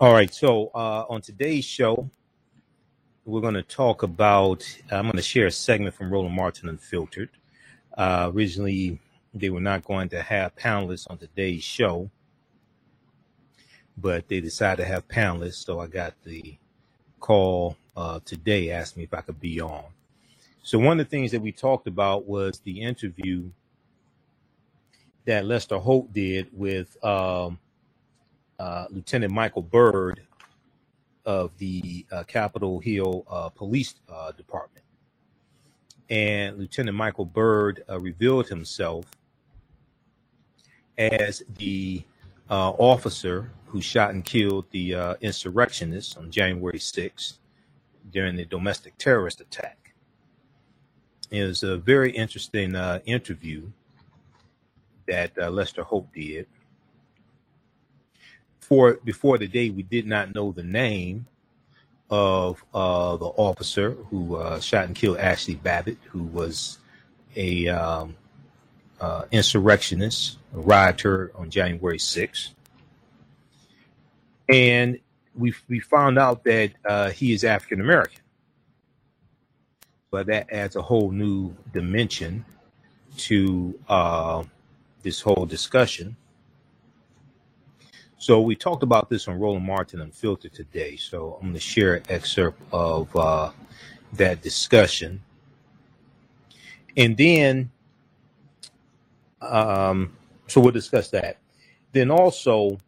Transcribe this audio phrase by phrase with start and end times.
[0.00, 0.32] All right.
[0.32, 2.08] So uh, on today's show,
[3.26, 4.64] we're going to talk about.
[4.90, 7.28] I'm going to share a segment from Roland Martin Unfiltered.
[7.98, 8.98] Uh, originally,
[9.34, 12.08] they were not going to have panelists on today's show,
[13.98, 15.66] but they decided to have panelists.
[15.66, 16.56] So I got the
[17.18, 19.84] call uh, today, asked me if I could be on.
[20.62, 23.50] So one of the things that we talked about was the interview
[25.26, 27.58] that Lester Holt did with um,
[28.60, 30.20] uh, Lieutenant Michael Byrd
[31.24, 34.84] of the uh, Capitol Hill uh, Police uh, Department.
[36.10, 39.06] And Lieutenant Michael Byrd uh, revealed himself
[40.98, 42.04] as the
[42.50, 47.38] officer who shot and killed the insurrectionists on January 6th
[48.10, 49.94] during the domestic terrorist attack.
[51.30, 52.74] It was a very interesting
[53.06, 53.70] interview
[55.06, 56.48] that Lester Holt did
[58.70, 61.26] before before the day we did not know the name
[62.08, 66.78] of uh, the officer who uh, shot and killed Ashley Babbitt, who was
[67.34, 68.16] a um,
[69.00, 72.50] uh, insurrectionist, arrived here on January 6th.
[74.48, 74.98] And
[75.36, 78.22] we, we found out that uh, he is African American.
[80.10, 82.44] But that adds a whole new dimension
[83.18, 84.42] to uh,
[85.02, 86.16] this whole discussion.
[88.20, 90.94] So we talked about this on Roland Martin Unfiltered today.
[90.96, 93.50] So I'm going to share an excerpt of uh,
[94.12, 95.22] that discussion,
[96.98, 97.70] and then,
[99.40, 100.14] um,
[100.48, 101.38] so we'll discuss that.
[101.92, 102.78] Then also,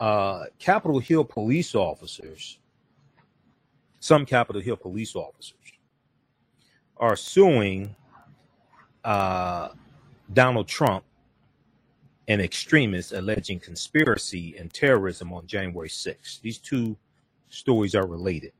[0.00, 2.58] uh, Capitol Hill police officers,
[4.00, 5.54] some Capitol Hill police officers,
[6.96, 7.94] are suing
[9.04, 9.68] uh,
[10.32, 11.04] Donald Trump
[12.28, 16.40] and extremists alleging conspiracy and terrorism on January 6th.
[16.40, 16.96] These two
[17.48, 18.52] stories are related.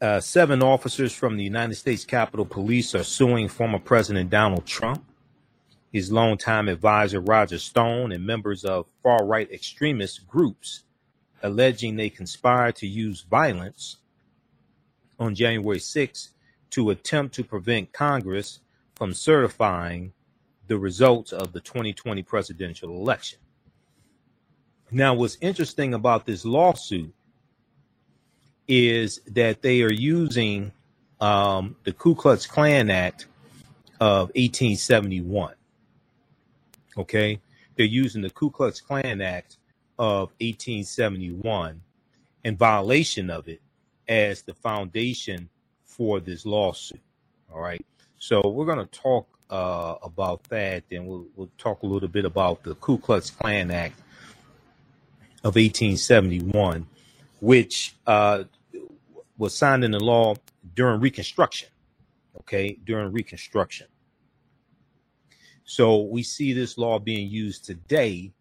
[0.00, 5.04] Uh, seven officers from the United States Capitol Police are suing former President Donald Trump,
[5.90, 10.84] his longtime advisor Roger Stone, and members of far right extremist groups,
[11.42, 13.96] alleging they conspired to use violence
[15.18, 16.30] on January 6th
[16.70, 18.60] to attempt to prevent Congress
[18.94, 20.12] from certifying
[20.66, 23.38] the results of the 2020 presidential election.
[24.90, 27.12] Now, what's interesting about this lawsuit
[28.68, 30.72] is that they are using
[31.20, 33.26] um, the Ku Klux Klan Act
[34.00, 35.54] of 1871.
[36.98, 37.40] Okay,
[37.76, 39.58] they're using the Ku Klux Klan Act
[39.98, 41.80] of 1871
[42.44, 43.60] in violation of it
[44.08, 45.48] as the foundation
[45.84, 47.00] for this lawsuit.
[47.52, 47.84] All right,
[48.18, 52.24] so we're going to talk uh, about that, then we'll, we'll talk a little bit
[52.24, 53.98] about the Ku Klux Klan Act
[55.44, 56.86] of 1871,
[57.40, 58.44] which uh,
[59.38, 60.34] was signed into law
[60.74, 61.68] during Reconstruction.
[62.40, 63.86] Okay, during Reconstruction.
[65.64, 68.32] So we see this law being used today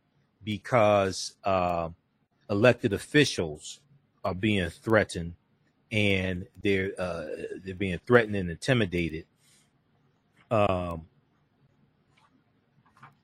[0.44, 1.90] because uh,
[2.50, 3.80] elected officials
[4.24, 5.34] are being threatened,
[5.92, 7.26] and they're uh,
[7.64, 9.26] they're being threatened and intimidated
[10.52, 11.06] um,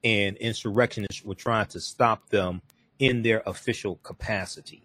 [0.04, 2.62] and insurrectionists were trying to stop them
[3.00, 4.84] in their official capacity.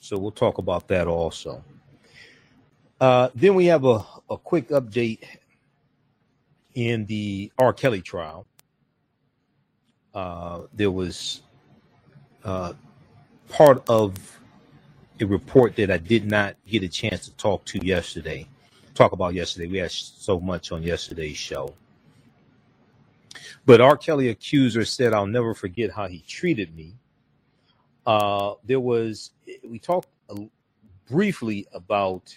[0.00, 1.64] So we'll talk about that also.
[3.00, 5.22] Uh, then we have a, a quick update
[6.74, 7.72] in the R.
[7.72, 8.46] Kelly trial.
[10.14, 11.42] Uh, there was
[12.44, 12.72] uh,
[13.48, 14.40] part of
[15.20, 18.46] a report that I did not get a chance to talk to yesterday
[18.98, 19.68] talk about yesterday.
[19.68, 21.72] We had so much on yesterday's show.
[23.64, 23.96] But R.
[23.96, 26.94] Kelly accuser said, I'll never forget how he treated me.
[28.04, 29.30] Uh, there was,
[29.62, 30.08] we talked
[31.08, 32.36] briefly about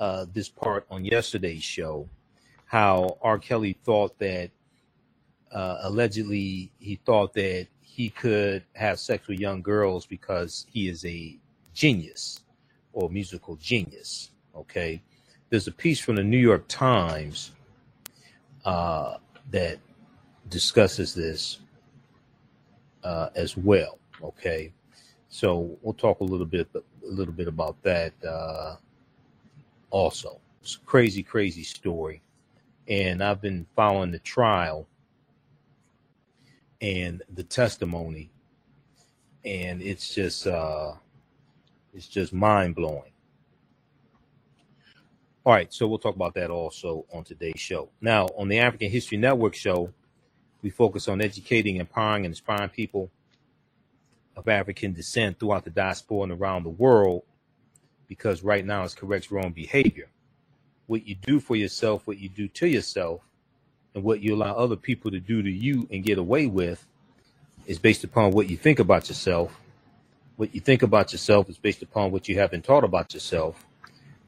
[0.00, 2.08] uh, this part on yesterday's show,
[2.66, 3.38] how R.
[3.38, 4.50] Kelly thought that,
[5.52, 11.04] uh, allegedly, he thought that he could have sex with young girls because he is
[11.04, 11.38] a
[11.74, 12.40] genius
[12.92, 14.30] or musical genius.
[14.56, 15.02] Okay
[15.52, 17.50] there's a piece from the New York Times
[18.64, 19.18] uh,
[19.50, 19.76] that
[20.48, 21.58] discusses this
[23.04, 23.98] uh, as well.
[24.22, 24.72] Okay,
[25.28, 28.76] so we'll talk a little bit a little bit about that uh,
[29.90, 30.40] also.
[30.62, 32.22] It's a crazy, crazy story,
[32.88, 34.86] and I've been following the trial
[36.80, 38.30] and the testimony,
[39.44, 40.94] and it's just uh,
[41.92, 43.11] it's just mind blowing.
[45.44, 47.88] All right, so we'll talk about that also on today's show.
[48.00, 49.92] Now, on the African History Network show,
[50.62, 53.10] we focus on educating, empowering, and inspiring people
[54.36, 57.22] of African descent throughout the diaspora and around the world
[58.06, 60.08] because right now it's corrects wrong behavior.
[60.86, 63.22] What you do for yourself, what you do to yourself,
[63.96, 66.86] and what you allow other people to do to you and get away with
[67.66, 69.58] is based upon what you think about yourself.
[70.36, 73.66] What you think about yourself is based upon what you have been taught about yourself.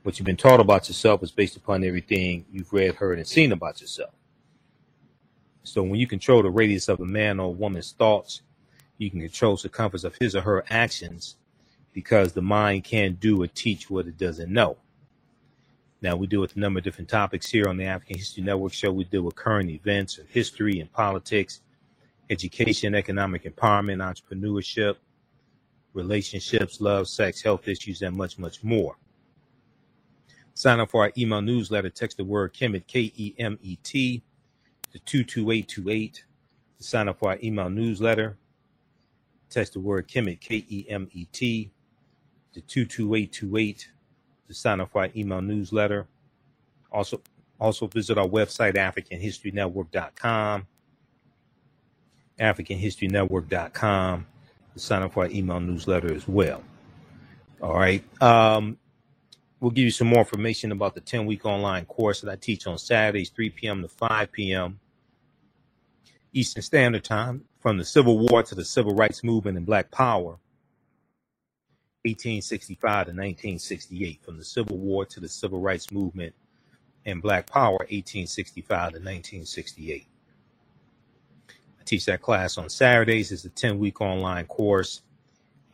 [0.05, 3.53] What you've been taught about yourself is based upon everything you've read, heard, and seen
[3.53, 4.11] about yourself.
[5.63, 8.43] So when you control the radius of a man or woman's thoughts,
[8.99, 11.37] you can control the circumference of his or her actions
[11.95, 14.77] because the mind can't do or teach what it doesn't know.
[16.03, 18.75] Now, we deal with a number of different topics here on the African History Network
[18.75, 18.93] show.
[18.93, 21.63] We deal with current events history and politics,
[22.29, 24.97] education, economic empowerment, entrepreneurship,
[25.95, 28.97] relationships, love, sex, health issues, and much, much more.
[30.55, 31.91] Sign up for our email newsletter.
[31.91, 34.23] Text the word Kemet, K E M E T,
[34.93, 36.25] to 22828
[36.79, 38.39] to sign up for our email newsletter.
[39.51, 41.71] Text the word Kemet, K E M E T,
[42.53, 43.89] to 22828
[44.47, 46.07] to sign up for our email newsletter.
[46.93, 47.21] Also,
[47.59, 50.67] also visit our website, AfricanHistoryNetwork.com.
[52.39, 54.27] AfricanHistoryNetwork.com
[54.73, 56.63] to sign up for our email newsletter as well.
[57.61, 58.05] All right.
[58.23, 58.79] Um,
[59.65, 62.67] we'll give you some more information about the 10 week online course that I teach
[62.67, 63.81] on Saturdays, 3 p.m.
[63.81, 64.79] to 5 p.m.
[66.35, 70.39] Eastern Standard Time from the Civil War to the Civil Rights Movement and Black Power.
[72.03, 76.35] 1865 to 1968, from the Civil War to the Civil Rights Movement
[77.07, 80.07] and Black Power, 1865 to 1968.
[81.49, 83.33] I teach that class on Saturdays.
[83.33, 85.01] It's a 10 week online course,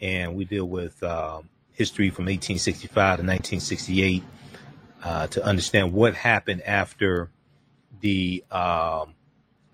[0.01, 1.43] and we deal with uh,
[1.81, 4.23] history from 1865 to 1968
[5.03, 7.31] uh, to understand what happened after
[8.01, 9.15] the um,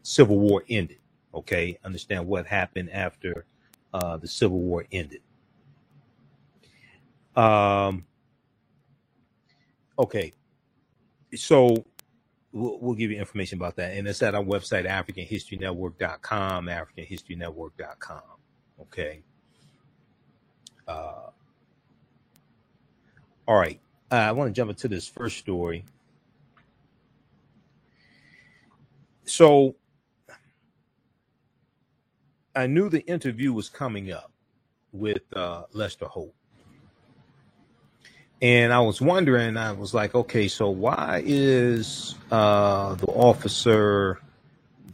[0.04, 0.98] Civil War ended.
[1.34, 3.44] Okay, understand what happened after
[3.92, 5.20] uh, the Civil War ended.
[7.34, 8.06] Um,
[9.98, 10.32] okay,
[11.34, 11.84] so
[12.52, 18.22] we'll, we'll give you information about that, and it's at our website, AfricanHistoryNetwork.com, AfricanHistoryNetwork.com.
[18.80, 19.22] Okay.
[20.86, 21.30] Uh,
[23.46, 25.84] all right, uh, I want to jump into this first story.
[29.24, 29.74] So
[32.54, 34.30] I knew the interview was coming up
[34.92, 36.34] with uh, Lester Holt.
[38.42, 44.20] And I was wondering, I was like, okay, so why is uh, the officer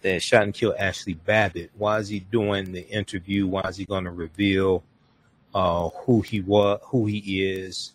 [0.02, 3.46] that shot and killed Ashley Babbitt, why is he doing the interview?
[3.46, 4.84] Why is he going to reveal
[5.55, 7.93] uh, who he was, who he is,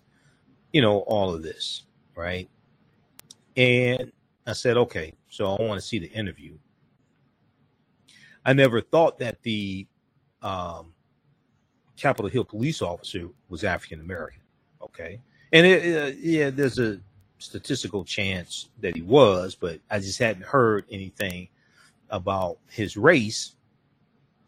[0.77, 1.85] you know, all of this,
[2.15, 2.47] right?
[3.55, 4.11] And
[4.45, 6.55] I said, okay, so I want to see the interview.
[8.45, 9.87] I never thought that the
[10.43, 10.93] um,
[11.95, 14.41] Capitol Hill police officer was African American.
[14.79, 15.19] Okay,
[15.51, 16.99] and it, uh, yeah, there's a
[17.39, 21.47] statistical chance that he was, but I just hadn't heard anything
[22.11, 23.55] about his race.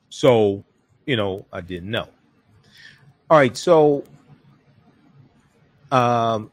[0.10, 0.64] So,
[1.08, 2.08] you know, I didn't know.
[3.32, 4.04] All right, so
[5.92, 6.52] um,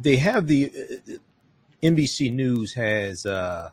[0.00, 1.12] they have the uh,
[1.82, 3.70] NBC News has uh,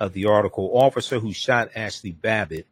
[0.00, 2.66] of the article officer who shot Ashley Babbitt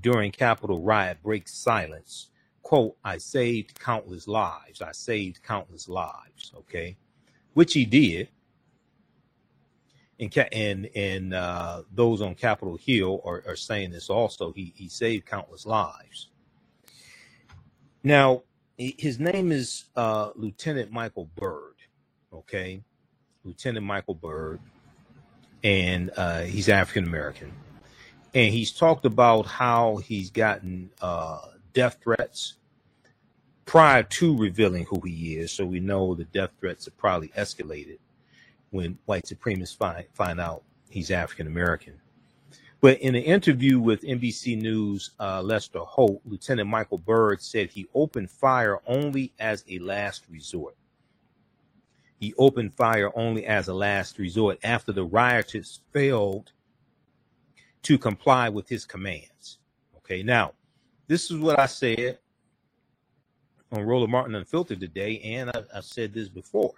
[0.00, 2.30] during Capitol riot breaks silence
[2.70, 4.80] quote, I saved countless lives.
[4.80, 6.52] I saved countless lives.
[6.56, 6.96] Okay.
[7.52, 8.28] Which he did.
[10.20, 14.52] And, and, and uh, those on Capitol Hill are, are saying this also.
[14.52, 16.28] He, he saved countless lives.
[18.04, 18.44] Now,
[18.80, 21.74] his name is uh, Lieutenant Michael Byrd.
[22.32, 22.82] Okay.
[23.44, 24.60] Lieutenant Michael Byrd.
[25.62, 27.52] And uh, he's African American.
[28.32, 31.40] And he's talked about how he's gotten uh,
[31.74, 32.54] death threats
[33.66, 35.52] prior to revealing who he is.
[35.52, 37.98] So we know the death threats have probably escalated
[38.70, 42.00] when white supremacists find, find out he's African American.
[42.80, 47.86] But in an interview with NBC News, uh, Lester Holt, Lieutenant Michael Byrd said he
[47.94, 50.76] opened fire only as a last resort.
[52.18, 56.52] He opened fire only as a last resort after the rioters failed
[57.82, 59.58] to comply with his commands.
[59.98, 60.52] Okay, now,
[61.06, 62.18] this is what I said
[63.72, 66.74] on Roland Martin Unfiltered today, and I, have said this before.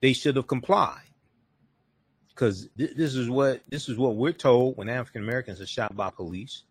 [0.00, 1.11] They should have complied
[2.34, 5.94] because th- this is what this is what we're told when African Americans are shot
[5.94, 6.64] by police.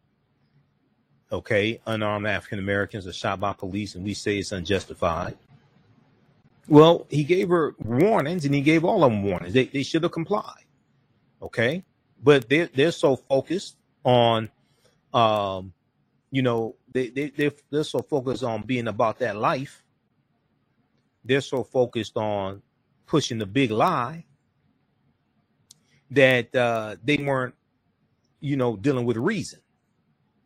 [1.32, 5.38] Okay, unarmed African Americans are shot by police, and we say it's unjustified.
[6.68, 9.53] Well, he gave her warnings, and he gave all of them warnings.
[9.53, 10.65] They they should have complied.
[11.41, 11.84] Okay,
[12.22, 14.50] but they're they're so focused on
[15.13, 15.74] um,
[16.32, 19.84] you know, they, they, they're, they're so focused on being about that life.
[21.24, 22.62] They're so focused on
[23.06, 24.25] pushing the big lie
[26.12, 27.56] that uh, they weren't,
[28.41, 29.60] you know, dealing with reason.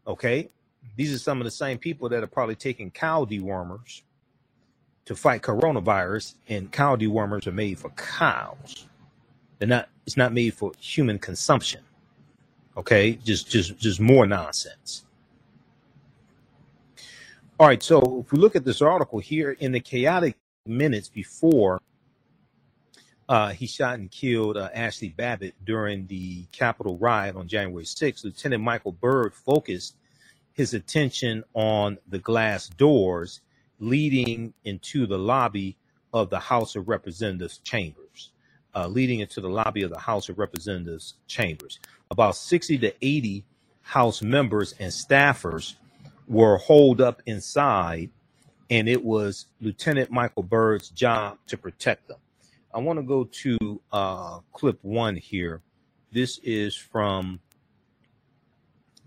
[0.07, 0.49] Okay.
[0.95, 4.03] These are some of the same people that are probably taking cow dewormers
[5.05, 8.87] to fight coronavirus, and cow dewormers are made for cows.
[9.59, 11.81] They're not, it's not made for human consumption.
[12.77, 13.13] Okay.
[13.13, 15.05] Just, just, just more nonsense.
[17.59, 17.81] All right.
[17.81, 20.35] So if we look at this article here in the chaotic
[20.67, 21.81] minutes before
[23.27, 28.23] uh, he shot and killed uh, Ashley Babbitt during the Capitol riot on January 6th,
[28.23, 29.95] Lieutenant Michael Byrd focused
[30.53, 33.41] his attention on the glass doors
[33.79, 35.75] leading into the lobby
[36.13, 38.31] of the House of Representatives chambers.
[38.73, 41.79] Uh, leading into the lobby of the House of Representatives chambers.
[42.11, 43.45] About 60 to 80
[43.81, 45.75] House members and staffers
[46.27, 48.09] were holed up inside,
[48.69, 52.17] and it was Lieutenant Michael Byrd's job to protect them.
[52.75, 55.61] I want to go to uh, clip one here.
[56.11, 57.39] This is from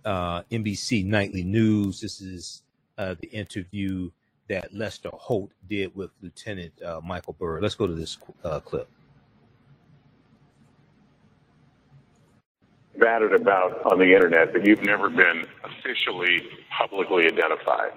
[0.07, 2.01] uh, NBC Nightly News.
[2.01, 2.63] This is
[2.97, 4.11] uh, the interview
[4.49, 7.63] that Lester Holt did with Lieutenant uh, Michael Byrd.
[7.63, 8.89] Let's go to this uh, clip.
[12.99, 17.93] batted about on the internet, but you've never been officially publicly identified.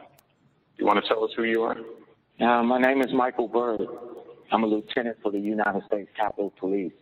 [0.78, 1.78] You want to tell us who you are?
[2.40, 3.88] Uh, my name is Michael Byrd.
[4.52, 6.94] I'm a lieutenant for the United States Capitol Police.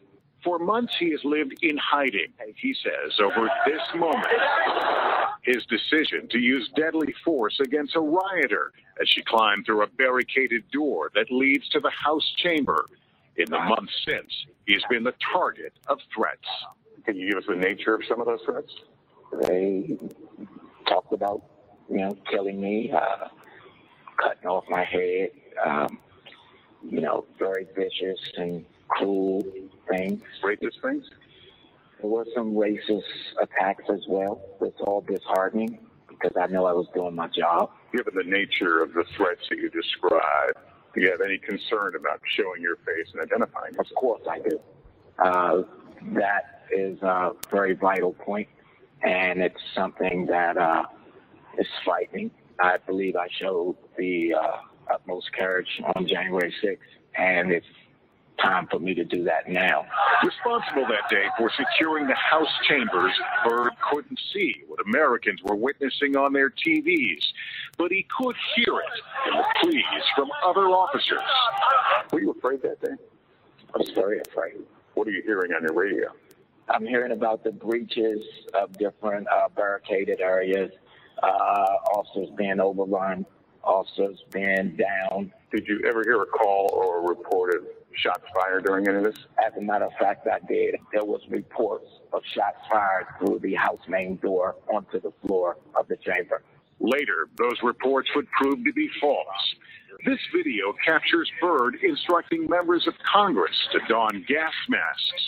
[0.44, 4.27] For months, he has lived in hiding, he says, over this moment.
[5.44, 10.70] His decision to use deadly force against a rioter as she climbed through a barricaded
[10.72, 12.86] door that leads to the House chamber.
[13.38, 14.32] In the months since,
[14.65, 16.48] he has been the target of threats.
[17.06, 18.74] Can you give us the nature of some of those threats?
[19.44, 19.98] They
[20.88, 21.44] talked about,
[21.89, 23.27] you know, killing me, uh,
[24.22, 25.29] cutting off my head,
[25.65, 26.00] um,
[26.88, 29.43] you know, very vicious and cruel
[29.89, 30.21] things.
[30.43, 31.05] Racist things?
[32.01, 33.03] There were some racist
[33.41, 34.41] attacks as well.
[34.62, 37.71] It's all disheartening because I know I was doing my job.
[37.93, 40.53] Given the nature of the threats that you described,
[40.93, 43.88] do you have any concern about showing your face and identifying yourself?
[43.91, 44.59] Of course I do.
[45.24, 45.63] Uh,
[46.17, 48.48] that is a very vital point,
[49.03, 50.83] and it's something that uh,
[51.57, 52.31] is frightening.
[52.62, 54.57] I believe I showed the uh,
[54.89, 56.77] utmost courage on January 6th,
[57.17, 57.65] and it's
[58.41, 59.86] time for me to do that now.
[60.24, 63.12] Responsible that day for securing the House chambers,
[63.46, 67.24] Byrd couldn't see what Americans were witnessing on their TVs,
[67.77, 71.19] but he could hear it in the pleas from other officers.
[72.12, 72.96] Were you afraid that day?
[73.74, 74.62] I was very afraid.
[74.96, 76.10] What are you hearing on your radio?
[76.69, 80.72] I'm hearing about the breaches of different uh, barricaded areas,
[81.22, 83.25] uh, officers being overrun,
[83.63, 85.32] officers being down.
[85.51, 87.16] Did you ever hear a call or a
[87.58, 89.18] of shots fired during any of this?
[89.46, 90.75] As a matter of fact, I did.
[90.92, 95.88] There was reports of shots fired through the house main door onto the floor of
[95.88, 96.44] the chamber.
[96.80, 99.56] Later, those reports would prove to be false.
[100.06, 105.24] This video captures Byrd instructing members of Congress to don gas masks.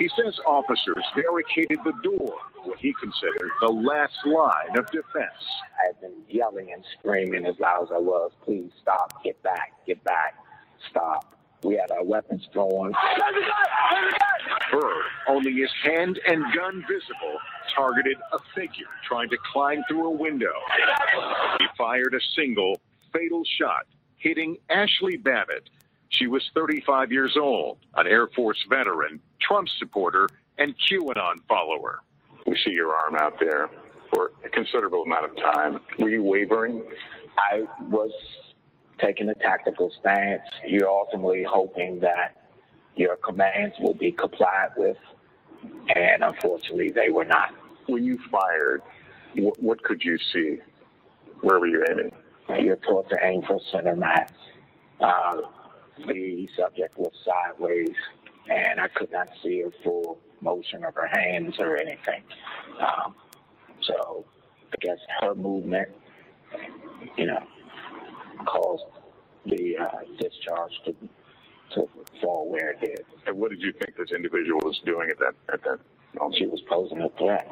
[0.00, 5.44] He says officers barricaded the door, what he considered the last line of defense.
[5.78, 9.74] I had been yelling and screaming as loud as I was, please stop, get back,
[9.86, 10.36] get back,
[10.88, 11.36] stop.
[11.62, 12.94] We had our weapons drawn.
[14.72, 17.36] Byrd, only his hand and gun visible,
[17.68, 20.54] targeted a figure trying to climb through a window.
[21.58, 22.80] He fired a single,
[23.12, 25.68] fatal shot, hitting Ashley Babbitt.
[26.10, 32.00] She was 35 years old, an Air Force veteran, Trump supporter, and QAnon follower.
[32.46, 33.70] We see your arm out there
[34.12, 35.80] for a considerable amount of time.
[35.98, 36.82] Were you wavering?
[37.38, 38.10] I was
[39.00, 40.42] taking a tactical stance.
[40.66, 42.36] You're ultimately hoping that
[42.96, 44.96] your commands will be complied with,
[45.94, 47.54] and unfortunately, they were not.
[47.86, 48.82] When you fired,
[49.36, 50.58] what, what could you see?
[51.40, 52.12] Where were you aiming?
[52.62, 54.30] You're taught to aim for center mass.
[55.00, 55.36] Uh,
[56.06, 57.94] the subject was sideways,
[58.48, 62.22] and I could not see her full motion of her hands or anything.
[62.80, 63.14] Um,
[63.82, 64.24] so
[64.72, 65.88] I guess her movement,
[67.16, 67.42] you know,
[68.46, 68.84] caused
[69.46, 70.94] the uh, discharge to
[71.74, 71.88] to
[72.20, 73.04] fall where it did.
[73.26, 75.78] And what did you think this individual was doing at that at that
[76.18, 76.38] moment?
[76.38, 77.46] She was posing a threat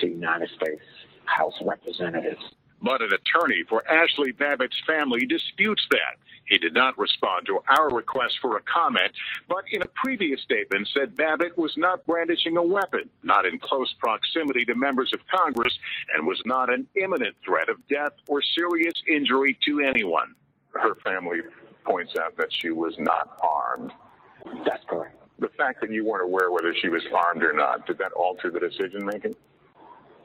[0.00, 0.82] to United States
[1.26, 2.42] House Representatives.
[2.84, 6.18] But an attorney for Ashley Babbitt's family disputes that.
[6.46, 9.10] He did not respond to our request for a comment,
[9.48, 13.90] but in a previous statement said Babbitt was not brandishing a weapon, not in close
[13.98, 15.72] proximity to members of Congress,
[16.14, 20.34] and was not an imminent threat of death or serious injury to anyone.
[20.72, 21.40] Her family
[21.84, 23.92] points out that she was not armed.
[24.66, 25.16] That's correct.
[25.38, 28.50] The fact that you weren't aware whether she was armed or not, did that alter
[28.50, 29.34] the decision making?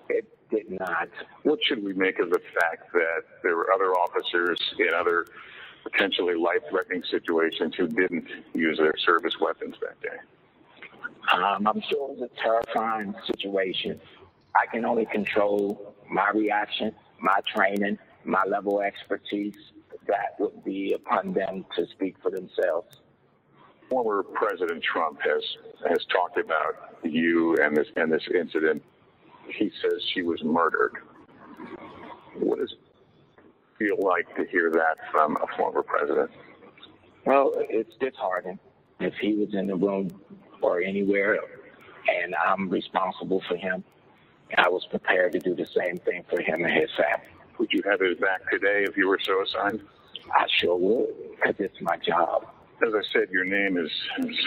[0.10, 1.10] It did not.
[1.44, 5.26] What should we make of the fact that there were other officers in other
[5.84, 10.18] potentially life-threatening situations who didn't use their service weapons that day?
[11.34, 14.00] Um, I'm sure it was a terrifying situation.
[14.56, 19.56] I can only control my reaction, my training, my level of expertise.
[20.08, 22.98] That would be upon them to speak for themselves.
[23.90, 25.44] Former President Trump has
[25.88, 28.82] has talked about you and this and this incident.
[29.58, 30.94] He says she was murdered.
[32.38, 32.80] What does it
[33.78, 36.32] feel like to hear that from a former president?
[37.26, 38.60] Well, it's disheartening.
[39.00, 40.10] If he was in the room
[40.62, 41.40] or anywhere
[42.08, 43.84] and I'm responsible for him,
[44.58, 47.28] I was prepared to do the same thing for him and his family.
[47.60, 49.82] Would you have his back today if you were so assigned?
[50.34, 52.48] I sure would, because it's my job.
[52.86, 53.92] As I said, your name is,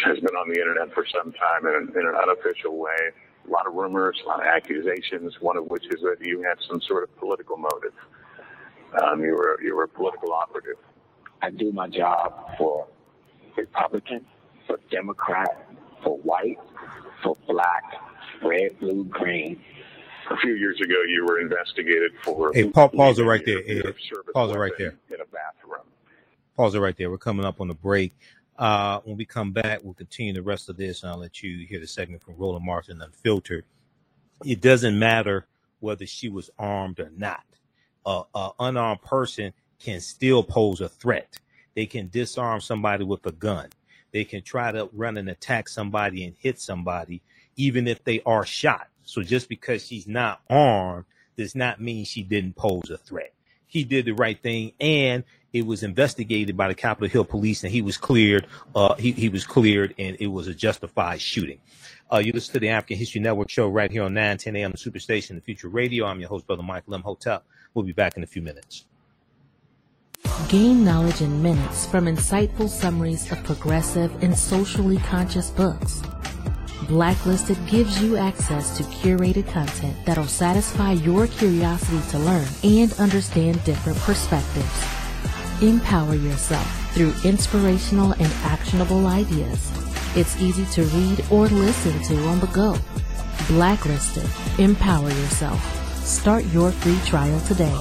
[0.05, 3.11] has been on the internet for some time in in an unofficial way.
[3.47, 6.59] A lot of rumors, a lot of accusations, one of which is that you had
[6.69, 7.93] some sort of political motive.
[9.03, 10.77] Um, you were you were a political operative.
[11.41, 12.87] I do my job for
[13.57, 14.25] Republican,
[14.67, 15.67] for Democrat,
[16.05, 16.59] for white,
[17.23, 17.83] for black,
[18.43, 19.61] red, blue, green.
[20.31, 22.53] A few years ago, you were investigated for.
[22.55, 23.95] Hey, pa- pause it right there, Ed.
[24.33, 24.95] Pause it right there.
[25.11, 25.83] In a bathroom.
[26.57, 27.11] Pause it right there.
[27.11, 28.15] We're coming up on the break.
[28.63, 31.67] Uh, when we come back, we'll continue the rest of this, and I'll let you
[31.67, 33.65] hear the segment from Roland Martin Unfiltered.
[34.45, 35.47] It doesn't matter
[35.81, 37.43] whether she was armed or not
[38.07, 41.39] a, a unarmed person can still pose a threat.
[41.75, 43.69] They can disarm somebody with a gun.
[44.13, 47.23] They can try to run and attack somebody and hit somebody,
[47.57, 48.89] even if they are shot.
[49.05, 53.33] So just because she's not armed does not mean she didn't pose a threat.
[53.67, 57.73] He did the right thing, and it was investigated by the Capitol Hill Police, and
[57.73, 58.47] he was cleared.
[58.75, 61.59] Uh, he, he was cleared, and it was a justified shooting.
[62.11, 64.73] Uh, you listen to the African History Network show right here on 9 10 a.m.
[64.73, 66.07] the Superstation, the Future Radio.
[66.07, 67.45] I'm your host, Brother Michael Imhotep.
[67.75, 68.85] We'll be back in a few minutes.
[70.49, 76.03] Gain knowledge in minutes from insightful summaries of progressive and socially conscious books.
[76.87, 83.63] Blacklisted gives you access to curated content that'll satisfy your curiosity to learn and understand
[83.65, 85.02] different perspectives.
[85.63, 89.71] Empower yourself through inspirational and actionable ideas.
[90.17, 92.77] It's easy to read or listen to on the go.
[93.47, 94.29] Blacklisted.
[94.59, 95.63] Empower yourself.
[96.05, 97.79] Start your free trial today.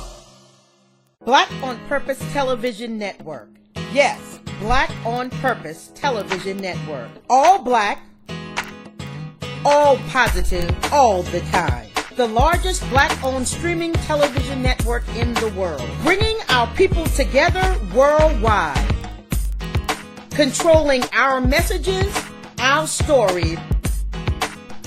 [1.25, 3.49] Black on Purpose Television Network.
[3.91, 7.09] Yes, Black on Purpose Television Network.
[7.31, 7.99] All black,
[9.65, 11.90] all positive, all the time.
[12.17, 15.87] The largest black owned streaming television network in the world.
[16.03, 18.95] Bringing our people together worldwide.
[20.31, 22.13] Controlling our messages,
[22.59, 23.57] our stories,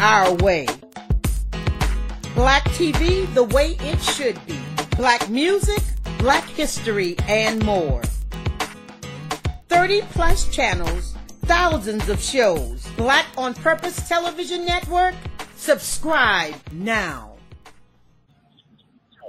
[0.00, 0.66] our way.
[2.34, 4.58] Black TV the way it should be.
[4.96, 5.82] Black music,
[6.18, 8.02] black history, and more.
[9.68, 11.14] 30 plus channels,
[11.46, 12.86] thousands of shows.
[12.98, 15.14] Black on Purpose Television Network.
[15.64, 17.32] Subscribe now.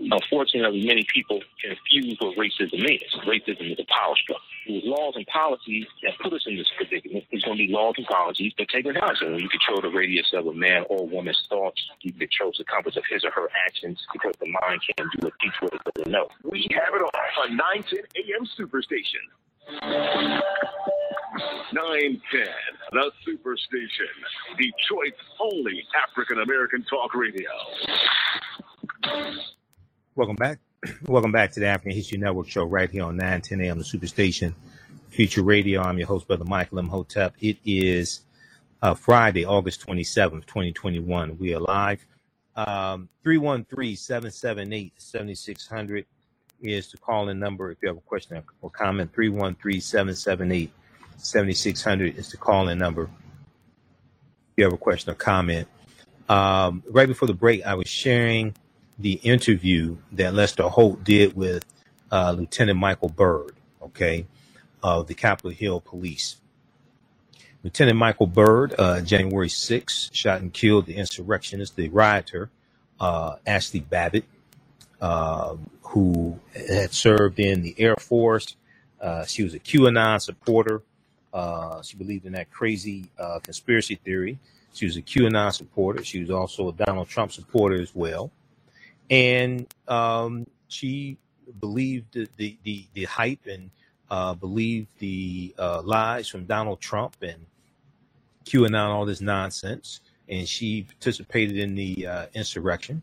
[0.02, 3.08] Unfortunately, many people confuse what racism is.
[3.26, 4.44] Racism is a power struggle.
[4.68, 7.94] With laws and policies that put us in this predicament, it's going to be laws
[7.96, 9.16] and policies that take us out.
[9.18, 12.66] So when you control the radius of a man or woman's thoughts, you control the
[12.66, 15.82] compass of his or her actions because the mind can't do a teach what it
[15.96, 16.28] doesn't know.
[16.44, 17.12] We have it all
[17.46, 19.24] on 910 AM Superstation.
[21.74, 22.48] 910,
[22.92, 24.14] the Superstation,
[24.58, 27.50] Detroit's only African American talk radio.
[30.16, 30.60] Welcome back.
[31.08, 34.56] Welcome back to the African History Network show right here on 910 AM, the Superstation,
[35.10, 35.82] Future Radio.
[35.82, 37.36] I'm your host, Brother Michael Imhotep.
[37.42, 38.22] It is
[38.82, 41.38] uh, Friday, August 27th, 2021.
[41.38, 42.06] We are live.
[42.56, 46.06] Um, 313-778-7600
[46.62, 47.72] is the call-in number.
[47.72, 49.12] If you have a question or comment,
[51.20, 53.04] 313-778-7600 is the call-in number.
[53.04, 53.10] If
[54.58, 55.68] you have a question or comment.
[56.30, 58.56] Um, right before the break, I was sharing
[59.00, 61.66] the interview that Lester Holt did with
[62.12, 64.28] uh, Lieutenant Michael Byrd, okay,
[64.84, 66.38] of the Capitol Hill Police.
[67.64, 72.50] Lieutenant Michael Byrd, uh, January 6th, shot and killed the insurrectionist, the rioter,
[73.00, 74.26] uh, Ashley Babbitt.
[75.02, 78.56] uh, who had served in the Air Force.
[79.02, 80.84] Uh, she was a QAnon supporter.
[81.36, 84.40] Uh, she believed in that crazy uh, conspiracy theory.
[84.74, 86.02] She was a QAnon supporter.
[86.02, 88.32] She was also a Donald Trump supporter as well.
[89.10, 91.18] And um, she
[91.60, 93.70] believed the, the, the, the hype and
[94.10, 97.46] uh, believed the uh, lies from Donald Trump and
[98.46, 100.00] QAnon, all this nonsense.
[100.30, 103.02] And she participated in the uh, insurrection.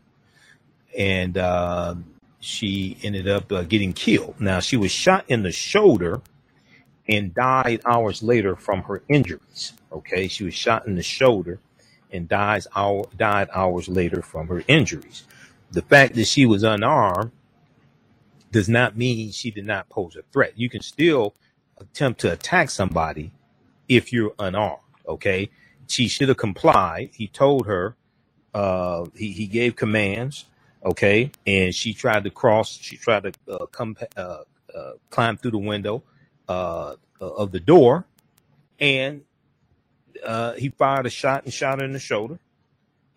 [0.97, 1.95] And uh,
[2.39, 4.41] she ended up getting killed.
[4.41, 6.19] Now, she was shot in the shoulder
[7.07, 9.73] and died hours later from her injuries.
[9.91, 11.59] Okay, she was shot in the shoulder
[12.11, 15.23] and dies hour, died hours later from her injuries.
[15.71, 17.31] The fact that she was unarmed
[18.51, 20.53] does not mean she did not pose a threat.
[20.55, 21.33] You can still
[21.77, 23.31] attempt to attack somebody
[23.89, 24.79] if you're unarmed.
[25.07, 25.49] Okay,
[25.87, 27.09] she should have complied.
[27.13, 27.95] He told her,
[28.53, 30.45] uh, he he gave commands.
[30.85, 32.77] Okay, and she tried to cross.
[32.77, 36.03] She tried to uh, come uh, uh, climb through the window
[36.47, 38.05] uh, of the door,
[38.79, 39.21] and
[40.25, 42.39] uh, he fired a shot and shot her in the shoulder,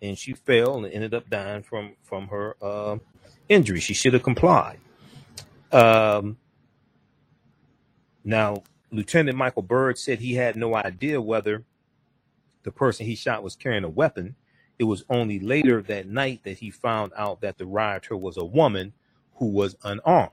[0.01, 2.97] and she fell and ended up dying from from her uh,
[3.49, 3.79] injury.
[3.79, 4.79] She should have complied.
[5.71, 6.37] Um,
[8.23, 11.63] now, Lieutenant Michael Byrd said he had no idea whether
[12.63, 14.35] the person he shot was carrying a weapon.
[14.79, 18.45] It was only later that night that he found out that the rioter was a
[18.45, 18.93] woman
[19.35, 20.31] who was unarmed.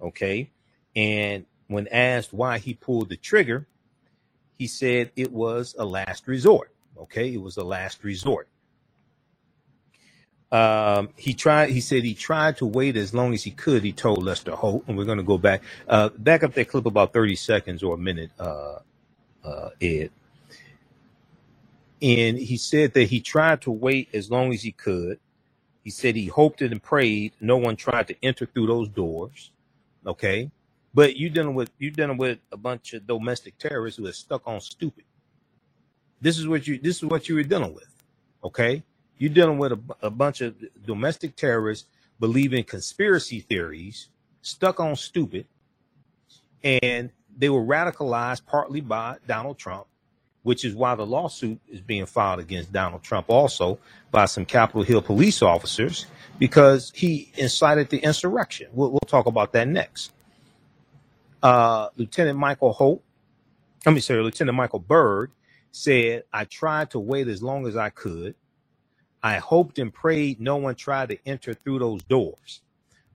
[0.00, 0.50] Okay.
[0.96, 3.66] And when asked why he pulled the trigger,
[4.58, 6.70] he said it was a last resort.
[6.98, 7.34] Okay.
[7.34, 8.48] It was a last resort.
[10.52, 11.70] Um, he tried.
[11.70, 13.82] He said he tried to wait as long as he could.
[13.82, 16.86] He told Lester Holt, and we're going to go back, uh, back up that clip
[16.86, 18.78] about thirty seconds or a minute, uh,
[19.44, 20.10] uh, Ed.
[22.00, 25.18] And he said that he tried to wait as long as he could.
[25.82, 29.50] He said he hoped and prayed no one tried to enter through those doors.
[30.06, 30.52] Okay,
[30.94, 34.42] but you dealing with you dealing with a bunch of domestic terrorists who are stuck
[34.46, 35.04] on stupid.
[36.20, 37.92] This is what you this is what you were dealing with.
[38.42, 38.82] Okay
[39.18, 40.54] you're dealing with a, a bunch of
[40.84, 44.08] domestic terrorists believing conspiracy theories,
[44.42, 45.46] stuck on stupid,
[46.62, 49.86] and they were radicalized partly by Donald Trump,
[50.42, 53.78] which is why the lawsuit is being filed against Donald Trump also
[54.10, 56.06] by some Capitol Hill police officers
[56.38, 58.68] because he incited the insurrection.
[58.72, 60.12] We'll, we'll talk about that next.
[61.44, 63.04] Uh, Lieutenant Michael Holt,
[63.86, 65.32] let me say, Lieutenant Michael Byrd
[65.72, 68.34] said, I tried to wait as long as I could
[69.22, 72.62] I hoped and prayed no one tried to enter through those doors,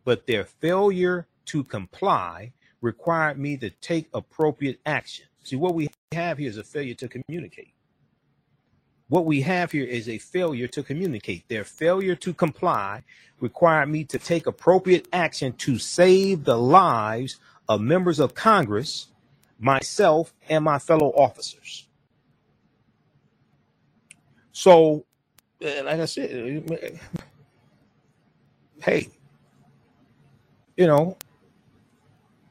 [0.06, 5.28] but their failure to comply required me to take appropriate action.
[5.44, 7.74] See, what we have here is a failure to communicate.
[9.10, 11.50] What we have here is a failure to communicate.
[11.50, 13.04] Their failure to comply
[13.42, 17.40] required me to take appropriate action to save the lives
[17.70, 19.08] of members of Congress,
[19.60, 21.88] myself, and my fellow officers.
[24.52, 25.06] So
[25.62, 26.98] eh, like I said, eh, eh,
[28.84, 29.10] hey,
[30.76, 31.16] you know,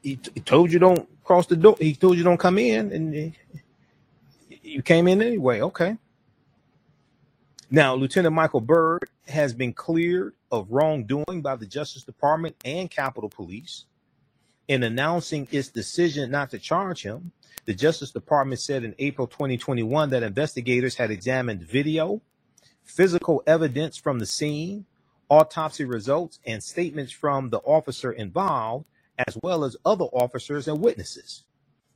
[0.02, 1.76] he, he told you don't cross the door.
[1.80, 3.34] He told you don't come in, and
[4.62, 5.60] you came in anyway.
[5.60, 5.98] Okay.
[7.70, 13.28] Now, Lieutenant Michael Byrd has been cleared of wrongdoing by the Justice Department and Capitol
[13.28, 13.84] Police.
[14.68, 17.32] In announcing its decision not to charge him,
[17.64, 22.20] the Justice Department said in April 2021 that investigators had examined video
[22.84, 24.86] physical evidence from the scene,
[25.28, 28.86] autopsy results, and statements from the officer involved,
[29.26, 31.44] as well as other officers and witnesses.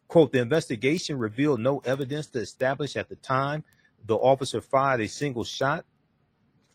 [0.09, 3.65] Quote, the investigation revealed no evidence to establish at the time
[4.07, 5.85] the officer fired a single shot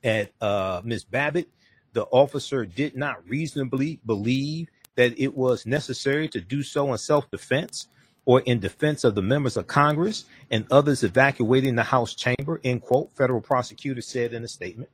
[0.03, 1.03] at uh, Ms.
[1.03, 1.49] Babbitt.
[1.93, 7.31] The officer did not reasonably believe that it was necessary to do so in self
[7.31, 7.87] defense
[8.25, 12.81] or in defense of the members of Congress and others evacuating the House chamber, end
[12.81, 14.89] quote, federal prosecutor said in a statement.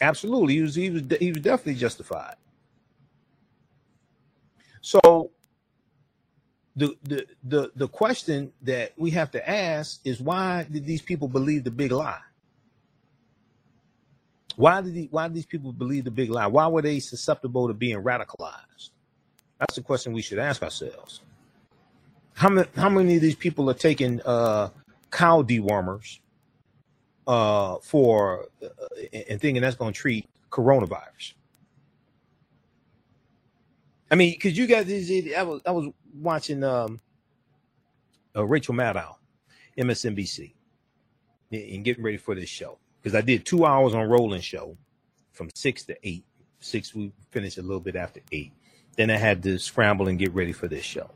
[0.00, 2.36] Absolutely, he was, he was, he was definitely justified.
[4.80, 5.30] So
[6.74, 11.28] the, the the the question that we have to ask is why did these people
[11.28, 12.18] believe the big lie?
[14.56, 16.46] Why did he, why did these people believe the big lie?
[16.46, 18.90] Why were they susceptible to being radicalized?
[19.58, 21.20] That's the question we should ask ourselves.
[22.34, 24.70] How many how many of these people are taking uh,
[25.10, 26.18] cow dewormers
[27.26, 28.68] uh, for uh,
[29.12, 31.34] and thinking that's going to treat coronavirus?
[34.10, 34.90] I mean, because you guys,
[35.36, 37.00] I was I was watching um,
[38.34, 39.14] uh, Rachel Maddow,
[39.78, 40.52] MSNBC,
[41.52, 44.76] and getting ready for this show because I did two hours on Roland show
[45.32, 46.24] from six to eight
[46.62, 48.52] Six, we finished a little bit after eight.
[48.96, 51.10] Then I had to scramble and get ready for this show.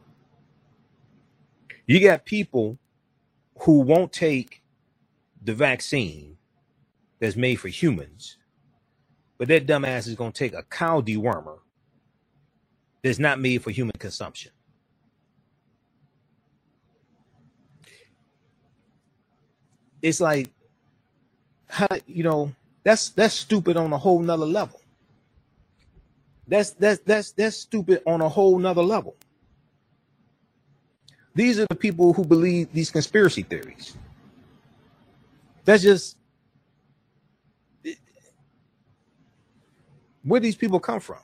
[1.86, 2.78] You got people
[3.60, 4.62] who won't take
[5.40, 6.36] the vaccine
[7.20, 8.38] that's made for humans,
[9.38, 11.58] but that dumbass is going to take a cow dewormer
[13.02, 14.50] that's not made for human consumption.
[20.02, 20.50] It's like,
[21.76, 22.52] how you know
[22.84, 24.80] that's that's stupid on a whole nother level.
[26.48, 29.14] That's that's that's that's stupid on a whole nother level.
[31.34, 33.94] These are the people who believe these conspiracy theories.
[35.66, 36.16] That's just
[40.22, 41.18] where these people come from.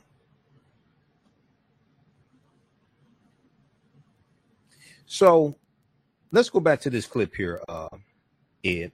[5.06, 5.54] So
[6.30, 7.88] let's go back to this clip here, uh,
[8.64, 8.92] Ed.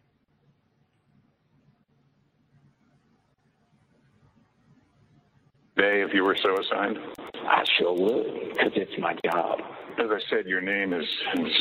[5.78, 6.98] Day, if you were so assigned?
[7.46, 9.60] I sure would, because it's my job.
[9.96, 11.06] As I said, your name is,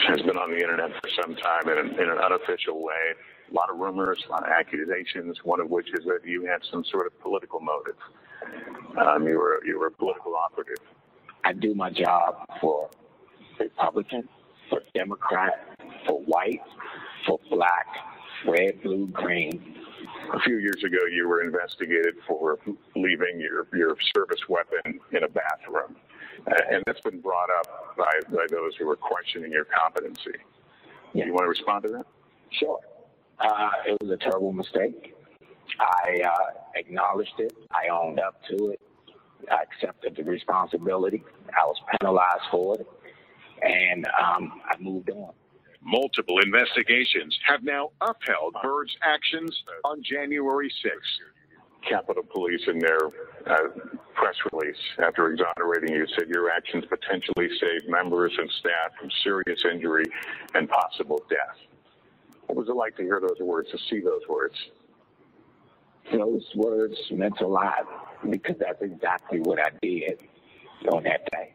[0.08, 3.13] has been on the internet for some time in an, in an unofficial way.
[3.51, 6.62] A lot of rumors, a lot of accusations, one of which is that you had
[6.71, 7.95] some sort of political motive.
[8.97, 10.84] Um, you, were, you were a political operative.
[11.43, 12.89] I do my job for
[13.60, 14.27] Republican,
[14.69, 15.77] for Democrat,
[16.08, 16.63] for white,
[17.27, 17.86] for black,
[18.47, 19.75] red, blue, green,
[20.34, 22.60] a few years ago, you were investigated for
[22.96, 25.96] leaving your, your service weapon in a bathroom.
[26.70, 30.32] And that's been brought up by, by those who are questioning your competency.
[31.13, 31.26] Yeah.
[31.26, 32.06] You want to respond to that?
[32.52, 32.80] Sure.
[33.40, 35.16] Uh, it was a terrible mistake.
[35.80, 37.54] I uh, acknowledged it.
[37.72, 38.82] I owned up to it.
[39.52, 41.24] I accepted the responsibility.
[41.50, 42.88] I was penalized for it.
[43.62, 45.34] And um, I moved on.
[45.82, 51.88] Multiple investigations have now upheld Byrd's actions on January 6th.
[51.88, 53.00] Capitol Police, in their
[53.46, 53.70] uh,
[54.13, 59.63] press release after exonerating you, said your actions potentially saved members and staff from serious
[59.72, 60.04] injury
[60.56, 61.56] and possible death.
[62.48, 64.56] What was it like to hear those words, to see those words?
[66.12, 67.86] Those words meant a lot
[68.30, 70.20] because that's exactly what I did
[70.92, 71.54] on that day.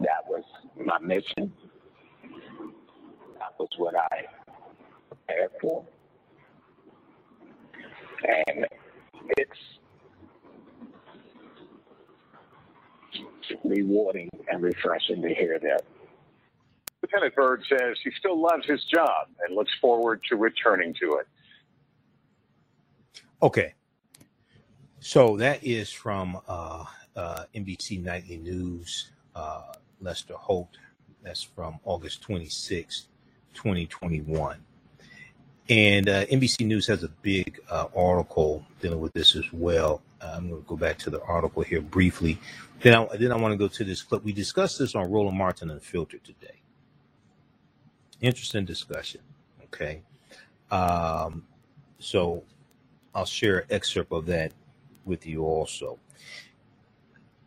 [0.00, 0.44] That was
[0.84, 1.52] my mission
[3.58, 4.24] was what I
[5.08, 5.84] prepared for.
[8.48, 8.66] And
[9.36, 9.58] it's
[13.64, 15.82] rewarding and refreshing to hear that.
[17.02, 21.28] Lieutenant Byrd says he still loves his job and looks forward to returning to it.
[23.42, 23.74] Okay.
[24.98, 30.78] So that is from uh, uh, NBC Nightly News, uh, Lester Holt.
[31.22, 33.06] That's from August 26th.
[33.56, 34.58] 2021.
[35.68, 40.00] And uh, NBC News has a big uh, article dealing with this as well.
[40.20, 42.38] Uh, I'm going to go back to the article here briefly.
[42.80, 44.22] Then I, then I want to go to this clip.
[44.22, 46.60] We discussed this on Roland Martin Unfiltered today.
[48.20, 49.20] Interesting discussion.
[49.64, 50.02] Okay.
[50.70, 51.44] Um,
[51.98, 52.44] so
[53.14, 54.52] I'll share an excerpt of that
[55.04, 55.98] with you also.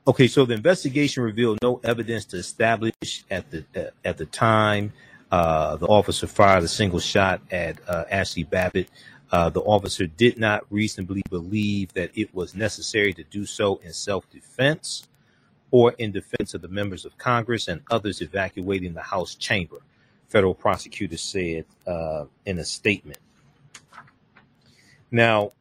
[0.08, 2.94] Okay, so the investigation revealed no evidence to establish
[3.30, 4.92] at the at the time
[5.32, 8.90] uh, the officer fired a single shot at uh, Ashley Babbitt.
[9.32, 13.94] Uh, the officer did not reasonably believe that it was necessary to do so in
[13.94, 15.08] self defense
[15.72, 19.78] or in defense of the members of Congress and others evacuating the House chamber,
[20.28, 23.20] federal prosecutors said uh, in a statement.
[25.12, 25.54] Now,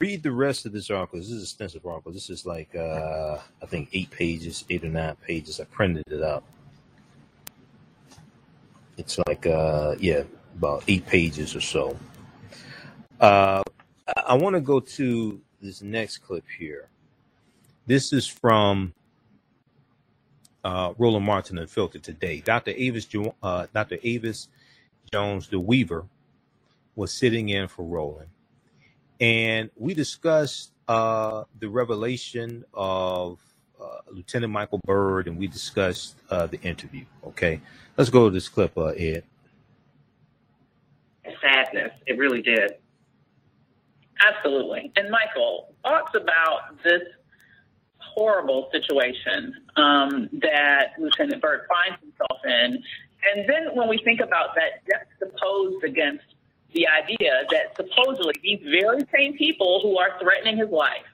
[0.00, 1.18] read the rest of this article.
[1.18, 2.12] This is an extensive article.
[2.12, 5.60] This is like, uh, I think, eight pages, eight or nine pages.
[5.60, 6.44] I printed it up.
[8.96, 10.24] It's like uh yeah,
[10.56, 11.96] about eight pages or so.
[13.20, 13.62] Uh,
[14.26, 16.88] I want to go to this next clip here.
[17.86, 18.92] This is from
[20.62, 22.40] uh, Roland Martin Unfiltered today.
[22.40, 22.72] Dr.
[22.76, 23.06] Avis,
[23.42, 23.98] uh, Dr.
[24.02, 24.48] Avis
[25.12, 26.06] Jones-DeWeever,
[26.96, 28.30] was sitting in for Roland,
[29.20, 33.38] and we discussed uh, the revelation of
[33.80, 37.04] uh, Lieutenant Michael Byrd, and we discussed uh, the interview.
[37.26, 37.60] Okay,
[37.96, 39.24] let's go to this clip, uh, Ed.
[41.40, 42.72] Sadness, it really did.
[44.20, 44.92] Absolutely.
[44.96, 47.02] And Michael talks about this
[47.98, 52.82] horrible situation um, that Lieutenant Byrd finds himself in.
[53.32, 56.24] And then when we think about that juxtaposed against
[56.74, 61.04] the idea that supposedly these very same people who are threatening his life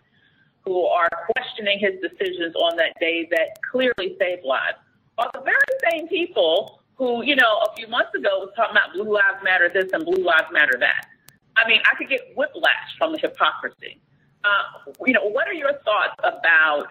[0.65, 4.79] who are questioning his decisions on that day that clearly saved lives
[5.19, 8.93] are the very same people who, you know, a few months ago was talking about
[8.93, 11.07] Blue Lives Matter this and Blue Lives Matter that.
[11.57, 14.01] I mean, I could get whiplash from the hypocrisy.
[14.45, 16.89] uh, you know, what are your thoughts about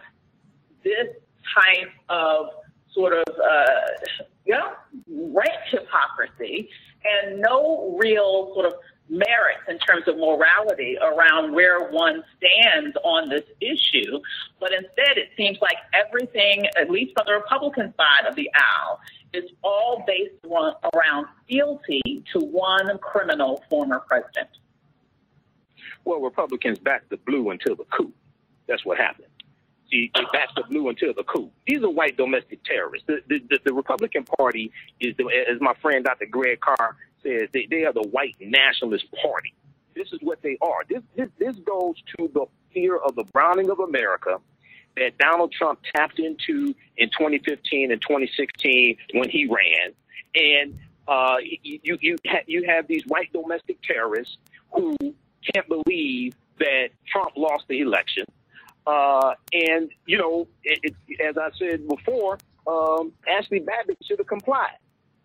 [0.84, 1.08] this
[1.56, 2.48] type of
[2.94, 3.66] sort of, uh,
[4.46, 4.72] you know,
[5.08, 6.70] rank hypocrisy
[7.04, 8.74] and no real sort of
[9.10, 14.20] merits in terms of morality around where one stands on this issue.
[14.60, 19.00] But instead, it seems like everything, at least from the Republican side of the aisle,
[19.34, 24.50] is all based on, around fealty to one criminal former president.
[26.06, 28.12] Well, Republicans backed the blue until the coup.
[28.68, 29.28] That's what happened.
[29.92, 31.50] See, they backed the blue until the coup.
[31.68, 33.08] These are white domestic terrorists.
[33.08, 36.28] The, the, the, the Republican Party is, the, as my friend Dr.
[36.28, 39.54] Greg Carr says, they, they are the white nationalist party.
[39.96, 40.84] This is what they are.
[40.88, 44.38] This, this, this goes to the fear of the browning of America
[44.96, 49.94] that Donald Trump tapped into in 2015 and 2016 when he ran.
[50.36, 54.38] And uh, you, you, ha- you have these white domestic terrorists
[54.72, 54.96] who
[55.54, 58.26] can't believe that Trump lost the election.
[58.86, 64.28] Uh, and, you know, it, it, as I said before, um, Ashley Babbitt should have
[64.28, 64.78] complied.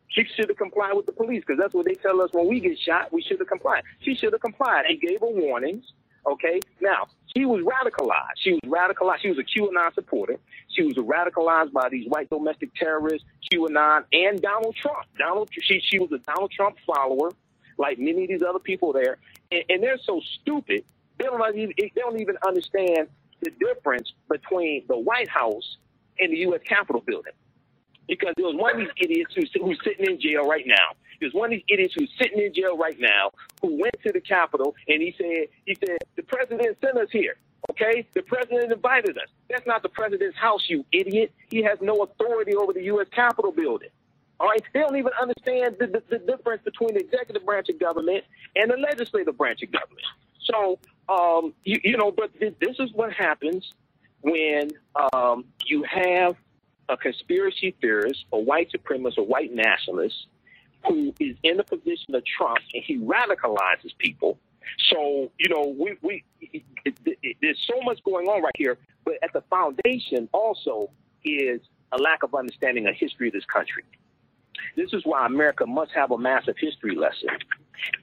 [0.09, 2.61] She should have complied with the police because that's what they tell us when we
[2.61, 3.13] get shot.
[3.13, 3.83] We should have complied.
[4.01, 5.85] She should have complied and gave her warnings.
[6.27, 6.61] Okay.
[6.81, 8.39] Now, she was radicalized.
[8.43, 9.19] She was radicalized.
[9.23, 10.37] She was a QAnon supporter.
[10.69, 15.07] She was radicalized by these white domestic terrorists, QAnon, and Donald Trump.
[15.19, 17.33] Donald, she, she was a Donald Trump follower,
[17.77, 19.19] like many of these other people there.
[19.51, 20.85] And, and they're so stupid,
[21.19, 23.09] they don't, even, they don't even understand
[23.41, 25.77] the difference between the White House
[26.19, 26.61] and the U.S.
[26.67, 27.33] Capitol building.
[28.09, 30.97] Because there was one of these idiots who's, who's sitting in jail right now.
[31.21, 33.31] There's one of these idiots who's sitting in jail right now
[33.63, 37.37] who went to the Capitol and he said, he said, the president sent us here.
[37.71, 38.07] Okay?
[38.15, 39.29] The president invited us.
[39.49, 41.33] That's not the president's house, you idiot.
[41.51, 43.07] He has no authority over the U.S.
[43.11, 43.89] Capitol building.
[44.39, 44.63] All right?
[44.73, 48.25] They don't even understand the, the, the difference between the executive branch of government
[48.57, 50.07] and the legislative branch of government.
[50.45, 53.73] So, um, you, you know, but th- this is what happens
[54.21, 54.71] when
[55.13, 56.37] um, you have
[56.89, 60.27] a conspiracy theorist, a white supremacist, a white nationalist
[60.87, 64.39] who is in the position of Trump and he radicalizes people.
[64.91, 68.79] So, you know, we, we it, it, it, there's so much going on right here,
[69.05, 70.91] but at the foundation also
[71.25, 71.61] is
[71.93, 73.85] a lack of understanding of history of this country.
[74.77, 77.29] This is why America must have a massive history lesson.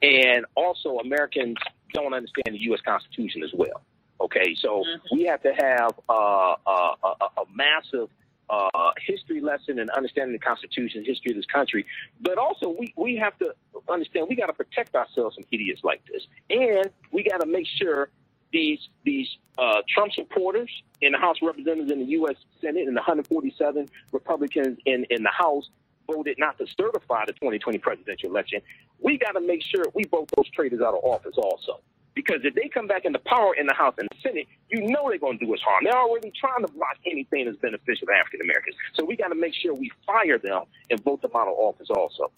[0.02, 1.58] And also, Americans
[1.94, 2.80] don't understand the U.S.
[2.86, 3.82] Constitution as well.
[4.20, 5.17] Okay, so mm-hmm.
[5.17, 8.10] we have to have uh, uh, a, a, massive
[8.52, 11.86] uh, history lesson and understanding the Constitution, history of this country.
[12.20, 13.54] But also, we, we have to
[13.90, 17.66] understand we got to protect ourselves from idiots like this, and we got to make
[17.66, 18.10] sure
[18.52, 20.70] these these uh, Trump supporters
[21.02, 22.36] in the House of Representatives in the U.S.
[22.60, 25.70] Senate and the 147 Republicans in in the House
[26.08, 28.62] voted not to certify the 2020 presidential election.
[29.00, 31.80] We got to make sure we vote those traitors out of office also.
[32.13, 35.10] Because if they come back into power in the House and the Senate, you know
[35.10, 35.84] they're going to do us harm.
[35.86, 38.76] They're already trying to block anything that's beneficial to African Americans.
[38.95, 41.88] So we got to make sure we fire them and vote them out of office
[41.89, 42.32] also.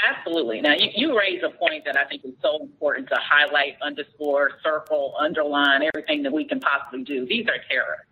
[0.00, 0.60] Absolutely.
[0.60, 4.52] Now, you, you raise a point that I think is so important to highlight, underscore,
[4.62, 7.26] circle, underline, everything that we can possibly do.
[7.26, 8.06] These are terrorists.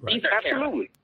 [0.00, 0.14] Right.
[0.14, 0.60] These are Absolutely.
[0.60, 0.96] Terrorists.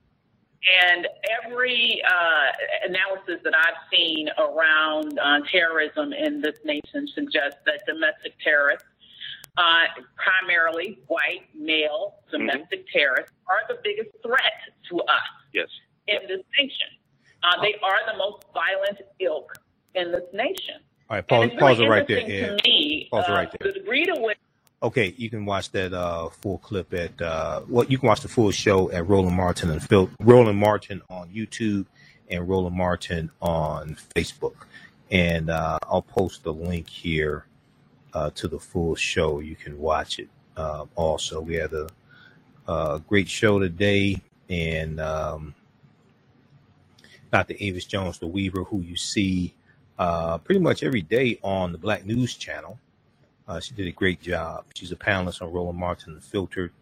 [0.63, 1.09] And
[1.45, 8.35] every uh, analysis that I've seen around uh, terrorism in this nation suggests that domestic
[8.45, 8.87] terrorists,
[9.57, 12.99] uh, primarily white, male domestic mm-hmm.
[12.99, 15.67] terrorists, are the biggest threat to us yes.
[16.07, 16.89] in this nation.
[17.43, 19.53] Uh, they are the most violent ilk
[19.97, 20.77] in this nation.
[21.11, 22.57] All right, pause, pause it right there.
[22.65, 23.73] Me, pause it right uh, there.
[23.73, 24.39] The degree to which
[24.83, 28.29] Okay, you can watch that uh, full clip at uh, well, you can watch the
[28.29, 31.87] full show at Roland Martin Unfiltered Roland Martin on YouTube
[32.29, 34.57] and Roland Martin on Facebook,
[35.09, 37.47] and uh, I'll post the link here
[38.13, 39.39] uh, to the full show.
[39.39, 40.29] You can watch it.
[40.57, 41.89] Uh, also, we had a,
[42.67, 45.55] a, great show today, and um,
[47.33, 47.55] Dr.
[47.61, 49.55] Avis Jones-DeWeever, who you see
[49.99, 52.79] uh, pretty much every day on the Black News Channel.
[53.47, 54.65] Uh, she did a great job.
[54.75, 56.73] She's a panelist on Roland Martin Unfiltered.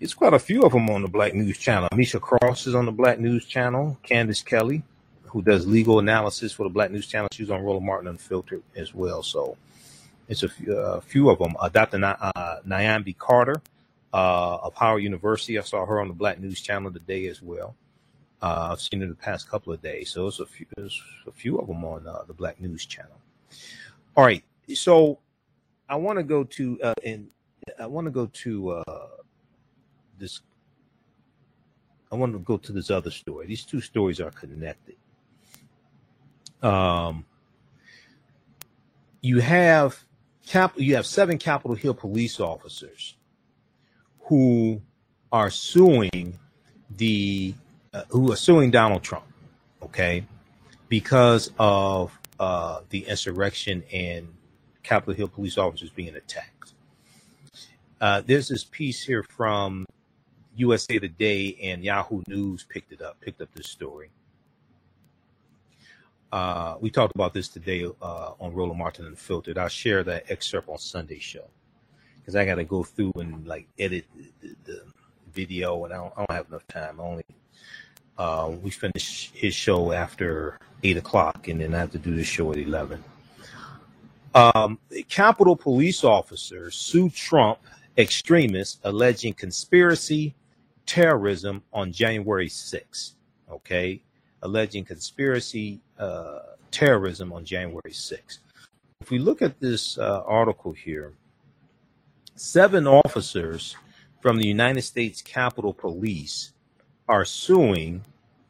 [0.00, 1.88] It's quite a few of them on the Black News Channel.
[1.94, 3.98] Misha Cross is on the Black News Channel.
[4.02, 4.82] Candace Kelly,
[5.26, 8.94] who does legal analysis for the Black News Channel, she's on Roland Martin Unfiltered as
[8.94, 9.22] well.
[9.22, 9.56] So
[10.28, 11.54] it's a few, uh, few of them.
[11.58, 11.98] Uh, Dr.
[11.98, 13.62] Na- uh, Niambi Carter
[14.12, 15.58] uh, of Howard University.
[15.58, 17.74] I saw her on the Black News Channel today as well.
[18.40, 20.10] Uh, I've seen her the past couple of days.
[20.10, 23.20] So it's a few, there's a few of them on uh, the Black News Channel.
[24.16, 24.42] All right.
[24.74, 25.18] So
[25.88, 27.28] I want to go to uh, and
[27.78, 29.06] I want to go to uh,
[30.18, 30.40] this.
[32.10, 33.46] I want to go to this other story.
[33.46, 34.96] These two stories are connected.
[36.62, 37.24] Um,
[39.20, 40.04] you have
[40.46, 43.16] Cap, you have seven Capitol Hill police officers
[44.24, 44.82] who
[45.30, 46.38] are suing
[46.96, 47.54] the
[47.94, 49.24] uh, who are suing Donald Trump,
[49.82, 50.24] okay,
[50.88, 54.28] because of uh, the insurrection and
[54.82, 56.72] Capitol Hill police officers being attacked.
[58.00, 59.86] Uh, there's this piece here from
[60.56, 64.10] USA Today and Yahoo News picked it up, picked up this story.
[66.32, 69.58] Uh, we talked about this today uh, on Roland Martin Unfiltered.
[69.58, 71.44] I'll share that excerpt on Sunday show
[72.20, 74.06] because I got to go through and like edit
[74.40, 74.82] the, the
[75.32, 77.00] video, and I don't, I don't, have enough time.
[77.00, 77.24] I only
[78.16, 82.24] uh, we finish his show after eight o'clock, and then I have to do the
[82.24, 83.04] show at eleven.
[84.34, 84.78] Um,
[85.08, 87.58] Capitol police officers sue Trump
[87.98, 90.34] extremists alleging conspiracy
[90.86, 93.12] terrorism on January 6th.
[93.50, 94.00] Okay,
[94.42, 98.38] alleging conspiracy uh, terrorism on January 6th.
[99.02, 101.12] If we look at this uh, article here,
[102.34, 103.76] seven officers
[104.20, 106.52] from the United States Capitol Police
[107.08, 108.02] are suing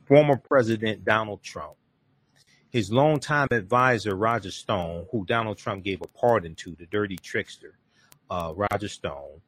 [0.05, 1.74] former President Donald Trump,
[2.73, 7.75] his longtime advisor Roger Stone, who Donald Trump gave a pardon to, the dirty trickster,
[8.31, 9.41] uh, Roger Stone,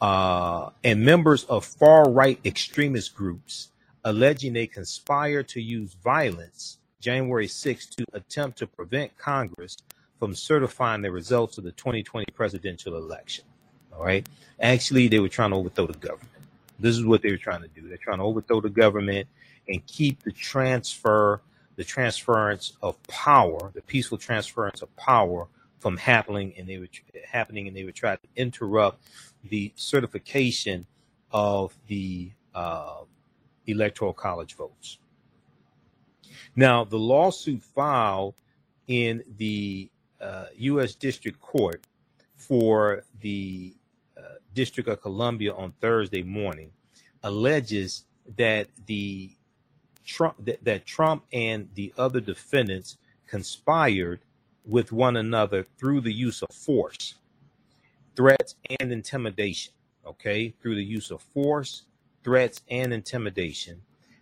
[0.00, 3.68] uh, and members of far right extremist groups
[4.04, 9.76] alleging they conspired to use violence January 6 to attempt to prevent Congress
[10.18, 13.44] from certifying the results of the 2020 presidential election.
[13.92, 14.26] All right.
[14.60, 16.28] Actually, they were trying to overthrow the government.
[16.78, 17.88] This is what they were trying to do.
[17.88, 19.28] They're trying to overthrow the government
[19.68, 21.40] and keep the transfer,
[21.80, 26.90] the transference of power, the peaceful transference of power from happening, and they were
[27.26, 29.08] happening, and they would try to interrupt
[29.48, 30.84] the certification
[31.30, 32.98] of the uh,
[33.66, 34.98] electoral college votes.
[36.54, 38.34] Now, the lawsuit filed
[38.86, 40.94] in the uh, U.S.
[40.94, 41.86] District Court
[42.36, 43.74] for the
[44.18, 46.72] uh, District of Columbia on Thursday morning
[47.22, 48.04] alleges
[48.36, 49.30] that the
[50.10, 54.20] Trump that, that Trump and the other defendants conspired
[54.64, 57.14] with one another through the use of force,
[58.16, 59.72] threats, and intimidation.
[60.04, 61.84] Okay, through the use of force,
[62.24, 63.80] threats, and intimidation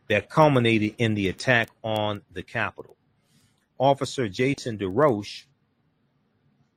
[0.08, 2.96] that culminated in the attack on the Capitol.
[3.78, 5.44] Officer Jason DeRoche,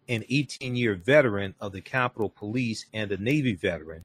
[0.07, 4.03] an 18 year veteran of the Capitol Police and a Navy veteran,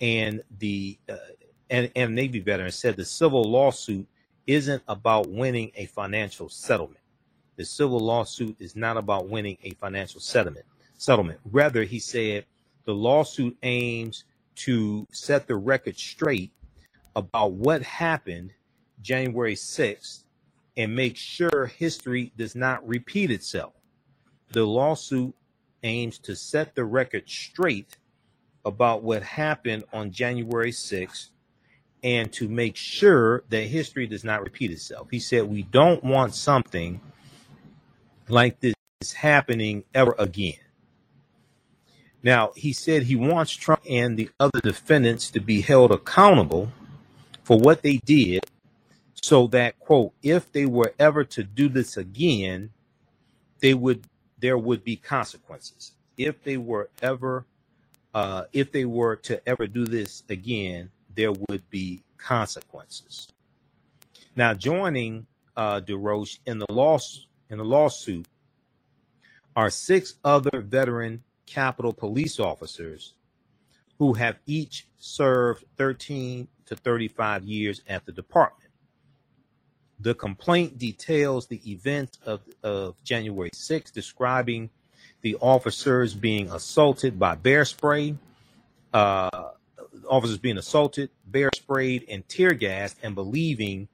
[0.00, 1.16] and the uh,
[1.70, 4.06] and, and Navy veteran said the civil lawsuit
[4.46, 7.00] isn't about winning a financial settlement.
[7.56, 10.66] The civil lawsuit is not about winning a financial settlement.
[10.98, 11.40] Settlement.
[11.44, 12.44] Rather, he said
[12.84, 14.24] the lawsuit aims
[14.56, 16.52] to set the record straight
[17.16, 18.52] about what happened
[19.02, 20.24] January 6th
[20.76, 23.72] and make sure history does not repeat itself.
[24.52, 25.34] The lawsuit
[25.82, 27.96] aims to set the record straight
[28.64, 31.30] about what happened on January 6th
[32.04, 35.08] and to make sure that history does not repeat itself.
[35.10, 37.00] He said, We don't want something
[38.28, 38.74] like this
[39.14, 40.58] happening ever again.
[42.22, 46.70] Now, he said he wants Trump and the other defendants to be held accountable
[47.44, 48.44] for what they did
[49.22, 52.70] so that quote if they were ever to do this again
[53.60, 54.04] they would
[54.38, 57.46] there would be consequences if they were ever
[58.14, 63.28] uh, if they were to ever do this again there would be consequences
[64.36, 66.66] now joining uh, DeRoche in the
[67.50, 68.26] in the lawsuit
[69.56, 73.14] are six other veteran Capitol police officers
[73.98, 78.70] who have each served 13 to 35 years at the department.
[80.00, 84.70] The complaint details the event of, of January 6th, describing
[85.20, 88.16] the officers being assaulted by bear spray,
[88.92, 89.50] uh,
[90.08, 93.88] officers being assaulted, bear sprayed, and tear gassed, and believing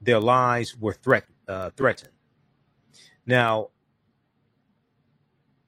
[0.00, 2.12] their lives were threat, uh, threatened.
[3.26, 3.68] Now,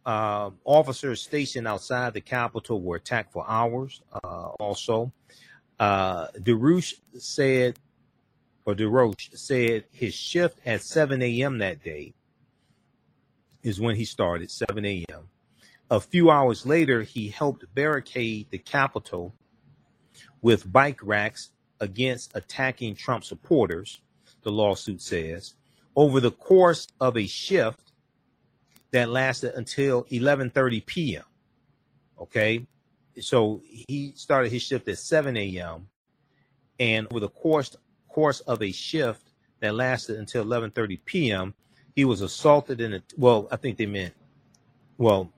[0.05, 4.03] uh, officers stationed outside the Capitol were attacked for hours.
[4.13, 5.13] Uh, also,
[5.79, 7.79] uh, DeRoche said,
[8.67, 11.59] or DeRoche said his shift at 7 a.m.
[11.59, 12.15] that day
[13.63, 15.29] is when he started, 7 a.m.
[15.91, 19.35] A few hours later, he helped barricade the Capitol
[20.45, 21.49] with bike racks
[21.81, 24.03] against attacking Trump supporters,
[24.43, 25.55] the lawsuit says.
[25.97, 27.93] Over the course of a shift
[28.93, 31.25] that lasted until 11:30 p.m.
[32.21, 32.67] Okay,
[33.19, 35.89] so he started his shift at 7 a.m.
[36.79, 37.75] and over the course
[38.09, 41.55] course of a shift that lasted until 11:30 p.m.,
[41.97, 44.13] he was assaulted in a well, I think they meant
[44.99, 45.33] well,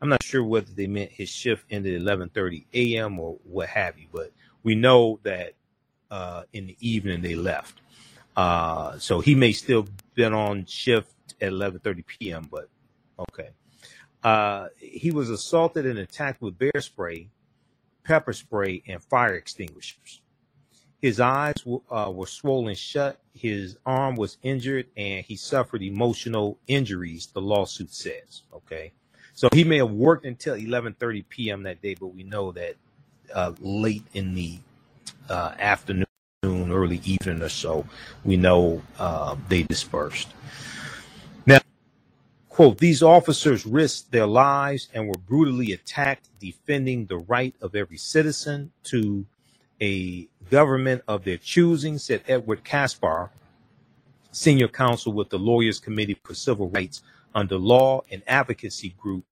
[0.00, 3.18] I'm not sure whether they meant his shift ended 11:30 a.m.
[3.18, 4.32] or what have you, but
[4.62, 5.54] we know that
[6.10, 7.80] uh, in the evening they left.
[8.36, 12.48] Uh, so he may still been on shift at 11:30 p.m.
[12.50, 12.68] But
[13.18, 13.50] okay.
[14.22, 17.28] Uh, he was assaulted and attacked with bear spray,
[18.04, 20.20] pepper spray, and fire extinguishers.
[21.00, 21.54] His eyes
[21.90, 23.20] uh, were swollen shut.
[23.34, 27.26] His arm was injured, and he suffered emotional injuries.
[27.26, 28.42] The lawsuit says.
[28.52, 28.92] Okay,
[29.36, 31.62] so he may have worked until 11:30 p.m.
[31.64, 32.74] that day, but we know that
[33.34, 34.58] uh, late in the
[35.28, 36.06] uh, afternoon,
[36.42, 37.86] early evening or so,
[38.24, 40.28] we know uh, they dispersed.
[41.44, 41.58] Now,
[42.48, 47.98] quote: These officers risked their lives and were brutally attacked, defending the right of every
[47.98, 49.26] citizen to
[49.82, 53.30] a government of their choosing, said Edward Caspar,
[54.32, 57.02] senior counsel with the Lawyers Committee for Civil Rights
[57.36, 59.24] under Law and Advocacy Group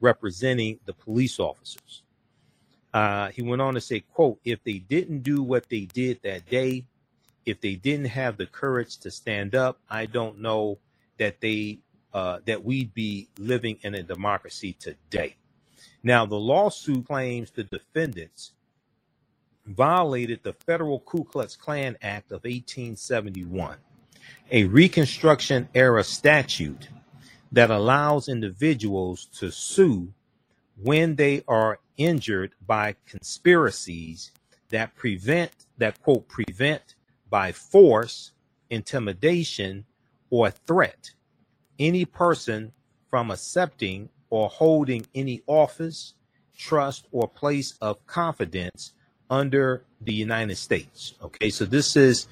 [0.00, 2.02] representing the police officers.
[2.92, 6.46] Uh, he went on to say, quote, if they didn't do what they did that
[6.50, 6.84] day,
[7.46, 10.78] if they didn't have the courage to stand up, I don't know
[11.18, 11.78] that they
[12.12, 15.36] uh, that we'd be living in a democracy today.
[16.02, 18.52] Now, the lawsuit claims the defendants
[19.66, 23.76] violated the federal Ku Klux Klan Act of 1871,
[24.50, 26.88] a Reconstruction era statute
[27.52, 30.12] that allows individuals to sue
[30.76, 34.30] when they are injured by conspiracies
[34.68, 36.94] that prevent that quote prevent
[37.30, 38.32] by force,
[38.70, 39.84] intimidation,
[40.30, 41.10] or threat
[41.78, 42.72] any person
[43.08, 46.14] from accepting or holding any office,
[46.56, 48.92] trust, or place of confidence
[49.30, 51.14] under the United States.
[51.22, 52.26] Okay, so this is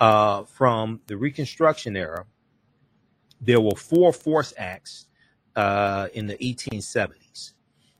[0.00, 2.26] uh, from the Reconstruction era.
[3.40, 5.06] There were four force acts
[5.56, 7.52] uh, in the 1870s.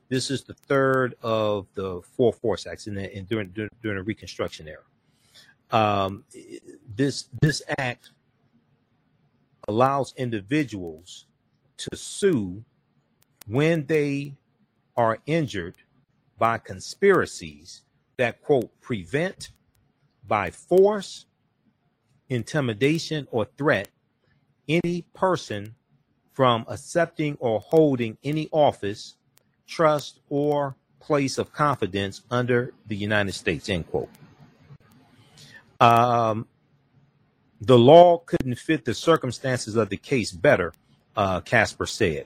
[0.09, 4.03] This is the third of the four force acts in, the, in during, during, the
[4.03, 4.83] Reconstruction era.
[5.71, 6.25] Um,
[6.95, 8.11] this this act
[9.69, 11.27] allows individuals
[11.77, 12.65] to sue
[13.47, 14.35] when they
[14.97, 15.75] are injured
[16.37, 17.83] by conspiracies
[18.17, 19.51] that quote prevent
[20.27, 21.25] by force,
[22.27, 23.87] intimidation, or threat
[24.67, 25.75] any person
[26.33, 29.15] from accepting or holding any office,
[29.67, 34.09] trust, or place of confidence under the United States, end quote.
[35.79, 36.47] Um,
[37.59, 40.73] the law couldn't fit the circumstances of the case better,
[41.15, 42.25] uh, Caspar said.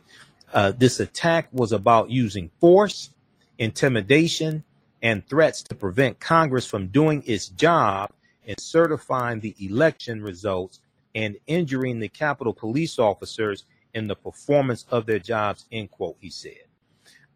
[0.54, 3.10] Uh, this attack was about using force,
[3.58, 4.64] intimidation,
[5.02, 8.12] and threats to prevent Congress from doing its job
[8.46, 10.80] in certifying the election results
[11.16, 13.64] and injuring the Capitol police officers
[13.94, 16.66] in the performance of their jobs, end quote, he said.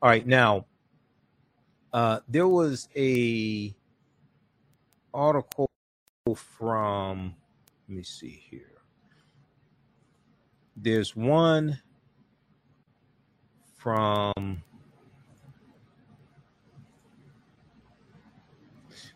[0.02, 0.66] All right, now,
[1.94, 3.74] uh, there was a
[5.14, 5.70] article
[6.36, 7.34] from,
[7.88, 8.66] let me see here.
[10.76, 11.80] There's one
[13.78, 14.62] from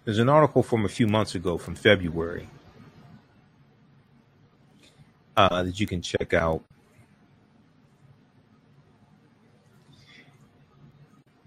[0.05, 2.49] There's an article from a few months ago from February
[5.36, 6.63] uh, that you can check out.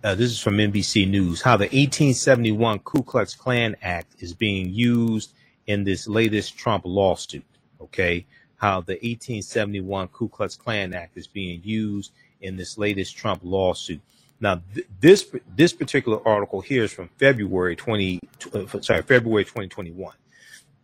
[0.05, 1.43] Uh, this is from NBC News.
[1.43, 5.32] How the 1871 Ku Klux Klan Act is being used
[5.66, 7.45] in this latest Trump lawsuit.
[7.80, 8.24] Okay.
[8.57, 14.01] How the 1871 Ku Klux Klan Act is being used in this latest Trump lawsuit.
[14.39, 15.26] Now, th- this
[15.57, 18.20] this particular article here is from February 20,
[18.55, 20.14] uh, sorry, February 2021,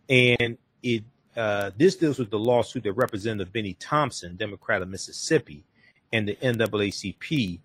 [0.09, 1.03] and it
[1.35, 5.63] uh, this deals with the lawsuit that Representative Bennie Thompson, Democrat of Mississippi,
[6.11, 7.59] and the NAACP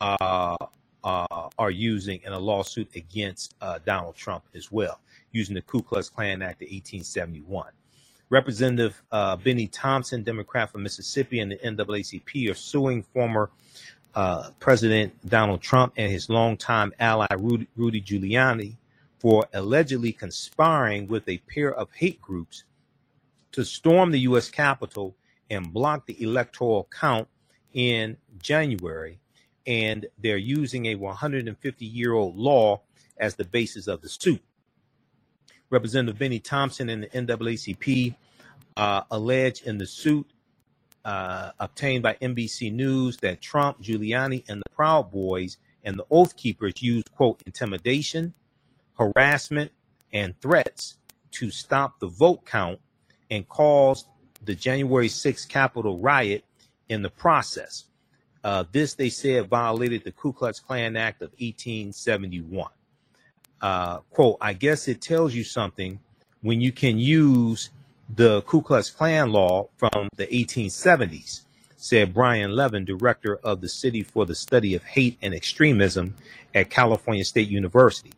[0.00, 0.56] uh,
[1.02, 5.00] uh, are using in a lawsuit against uh, Donald Trump as well,
[5.32, 7.72] using the Ku Klux Klan Act of 1871.
[8.30, 13.50] Representative uh, Bennie Thompson, Democrat from Mississippi, and the NAACP are suing former
[14.58, 18.74] President Donald Trump and his longtime ally Rudy, Rudy Giuliani
[19.18, 22.64] for allegedly conspiring with a pair of hate groups
[23.58, 24.50] to storm the U.S.
[24.50, 25.16] Capitol
[25.50, 27.26] and block the electoral count
[27.72, 29.18] in January.
[29.66, 32.82] And they're using a 150 year old law
[33.16, 34.40] as the basis of the suit.
[35.70, 38.14] Representative Bennie Thompson and the NAACP
[38.76, 40.30] uh, allege in the suit
[41.04, 46.36] uh, obtained by NBC News that Trump, Giuliani, and the Proud Boys and the Oath
[46.36, 48.34] Keepers used, quote, intimidation,
[48.96, 49.72] harassment,
[50.12, 50.96] and threats
[51.32, 52.78] to stop the vote count
[53.30, 54.06] and caused
[54.44, 56.44] the January 6th Capitol riot
[56.88, 57.84] in the process.
[58.44, 62.70] Uh, this, they said, violated the Ku Klux Klan Act of 1871.
[63.60, 65.98] Uh, quote, I guess it tells you something
[66.42, 67.70] when you can use
[68.14, 71.42] the Ku Klux Klan law from the 1870s,
[71.76, 76.14] said Brian Levin, director of the Center for the Study of Hate and Extremism
[76.54, 78.12] at California State University.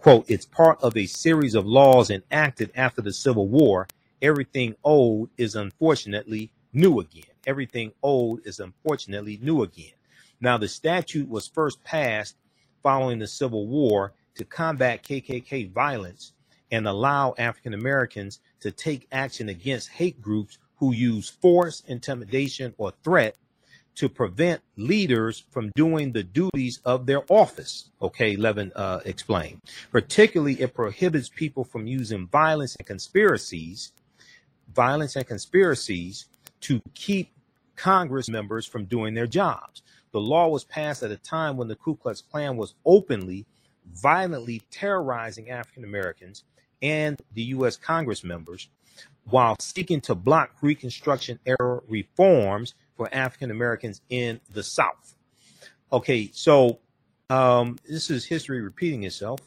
[0.00, 3.88] Quote, it's part of a series of laws enacted after the Civil War.
[4.22, 7.24] Everything old is unfortunately new again.
[7.46, 9.92] Everything old is unfortunately new again.
[10.40, 12.36] Now, the statute was first passed
[12.82, 16.32] following the Civil War to combat KKK violence
[16.70, 22.92] and allow African Americans to take action against hate groups who use force, intimidation, or
[23.02, 23.36] threat
[23.96, 27.90] to prevent leaders from doing the duties of their office.
[28.02, 29.60] Okay, Levin uh, explained.
[29.90, 33.92] Particularly, it prohibits people from using violence and conspiracies,
[34.76, 36.26] violence and conspiracies
[36.60, 37.32] to keep
[37.74, 39.82] Congress members from doing their jobs.
[40.12, 43.46] The law was passed at a time when the Ku Klux Klan was openly,
[43.92, 46.44] violently terrorizing African Americans
[46.82, 47.76] and the U.S.
[47.76, 48.68] Congress members
[49.24, 55.14] while seeking to block Reconstruction era reforms for African Americans in the South.
[55.92, 56.78] Okay, so
[57.30, 59.40] um, this is history repeating itself.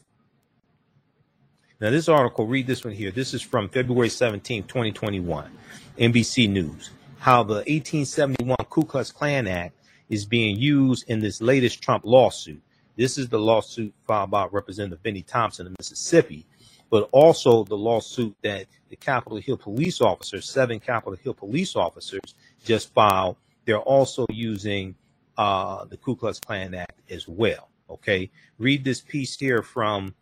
[1.80, 3.10] Now, this article, read this one here.
[3.10, 5.50] This is from February 17, 2021,
[5.98, 6.90] NBC News.
[7.18, 9.74] How the 1871 Ku Klux Klan Act
[10.08, 12.60] is being used in this latest Trump lawsuit.
[12.96, 16.46] This is the lawsuit filed by Representative Bennie Thompson of Mississippi
[16.90, 22.34] but also the lawsuit that the Capitol Hill police officers, seven Capitol Hill police officers,
[22.64, 23.36] just filed.
[23.64, 24.96] They're also using
[25.38, 27.68] uh, the Ku Klux Klan Act as well.
[27.88, 30.14] Okay, read this piece here from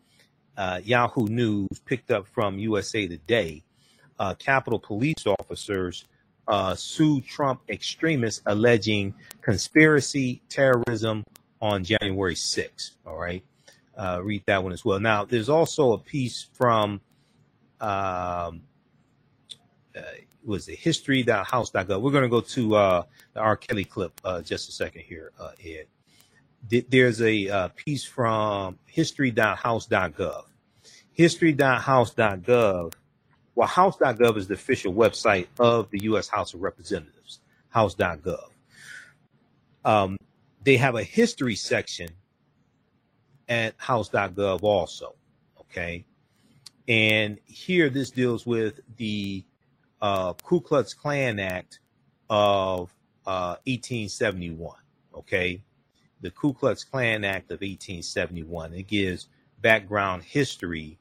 [0.58, 3.62] uh, Yahoo News, picked up from USA Today.
[4.18, 6.04] Uh, Capitol police officers
[6.46, 11.24] uh, sue Trump extremists alleging conspiracy terrorism
[11.62, 12.90] on January 6th.
[13.06, 13.42] All right
[13.98, 15.00] uh, read that one as well.
[15.00, 17.00] Now, there's also a piece from
[17.80, 18.62] um,
[19.94, 20.02] uh,
[20.44, 22.00] was it history.house.gov.
[22.00, 23.02] We're going to go to uh,
[23.34, 23.56] the R.
[23.56, 25.86] Kelly clip uh, just a second here, uh, Ed.
[26.88, 30.44] There's a uh, piece from history.house.gov.
[31.18, 32.92] History.house.gov.
[33.56, 36.28] Well, house.gov is the official website of the U.S.
[36.28, 37.40] House of Representatives,
[37.70, 38.50] house.gov.
[39.84, 40.16] Um,
[40.62, 42.10] they have a history section
[43.48, 45.16] at house.gov also.
[45.58, 46.04] Okay.
[46.86, 49.44] And here this deals with the
[50.00, 51.80] uh, Ku Klux Klan Act
[52.30, 52.94] of
[53.26, 54.76] uh, 1871.
[55.16, 55.64] Okay.
[56.20, 58.72] The Ku Klux Klan Act of 1871.
[58.72, 59.26] It gives
[59.60, 60.96] background history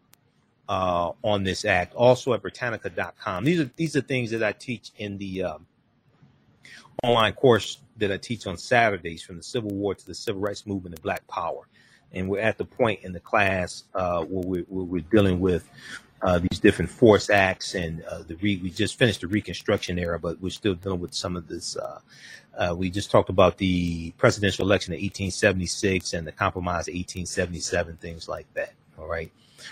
[0.70, 1.94] uh, on this act.
[1.96, 3.44] Also at Britannica.com.
[3.44, 5.68] These are these are things that I teach in the um,
[7.04, 10.66] online course that I teach on Saturdays from the Civil War to the Civil Rights
[10.66, 11.68] Movement and Black Power
[12.14, 15.70] and we're at the point in the class uh, where, we're, where, we're, dealing with
[16.22, 20.20] uh, these different force acts and uh, the re- we just finished the Reconstruction era,
[20.20, 21.76] but we're still dealing with some of this.
[21.78, 22.00] Uh,
[22.58, 27.98] uh, we just talked about the presidential election of 1876 and the compromise of 1877,
[27.98, 28.74] things like that.
[28.98, 29.32] All right.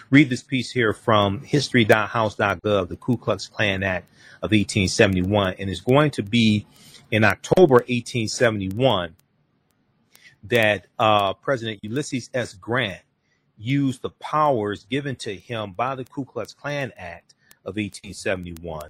[0.10, 4.08] Read this piece here from history.house.gov, the Ku Klux Klan Act
[4.42, 6.66] of 1871, and it's going to be
[7.12, 9.16] in October 1871
[10.44, 12.54] that uh, President Ulysses S.
[12.54, 13.02] Grant
[13.58, 17.34] used the powers given to him by the Ku Klux Klan Act
[17.64, 18.90] of 1871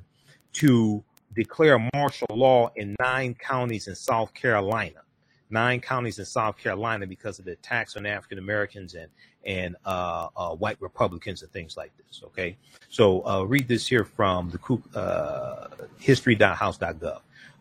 [0.54, 5.05] to declare martial law in nine counties in South Carolina.
[5.50, 9.10] Nine counties in South Carolina because of the attacks on African Americans and
[9.46, 12.22] and uh, uh, white Republicans and things like this.
[12.26, 12.58] Okay,
[12.90, 15.68] so uh, read this here from the uh,
[16.00, 17.20] history.house.gov.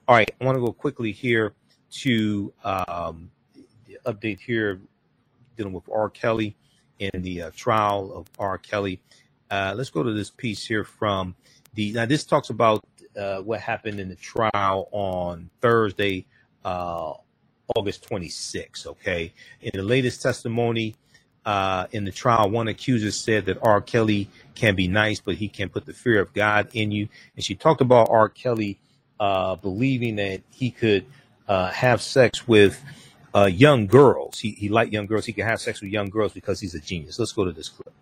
[0.09, 1.53] All right, I want to go quickly here
[1.91, 3.31] to um,
[4.07, 4.81] update here
[5.57, 6.11] dealing with R.
[6.11, 6.57] Kelly
[7.01, 8.59] and the uh, trial of R.
[8.59, 9.01] Kelly.
[9.51, 11.35] Uh, let's go to this piece here from
[11.75, 11.93] the.
[11.93, 12.85] Now, this talks about
[13.17, 16.27] uh, what happened in the trial on Thursday,
[17.75, 18.87] August 26.
[18.87, 19.33] Okay.
[19.61, 20.95] In the latest testimony
[21.45, 23.81] uh, in the trial, one accuser said that R.
[23.81, 27.09] Kelly can be nice, but he can put the fear of God in you.
[27.35, 28.29] And she talked about R.
[28.29, 28.79] Kelly
[29.19, 31.05] uh, believing that he could
[31.49, 32.81] have sex with
[33.35, 34.39] uh, young girls.
[34.39, 35.27] He, he liked young girls.
[35.27, 37.19] He could have sex with young girls because he's a genius.
[37.19, 37.93] Let's go to this clip.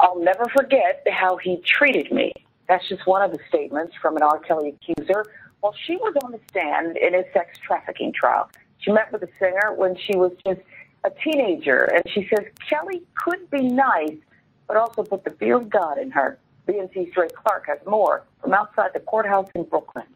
[0.00, 2.32] I'll never forget how he treated me.
[2.68, 4.38] That's just one of the statements from an R.
[4.38, 5.24] Kelly accuser.
[5.60, 9.28] While she was on the stand in his sex trafficking trial, she met with the
[9.38, 10.60] singer when she was just
[11.04, 14.16] a teenager, and she says Kelly could be nice,
[14.66, 16.38] but also put the fear of God in her.
[16.66, 20.06] BNC's Ray Clark has more from outside the courthouse in Brooklyn.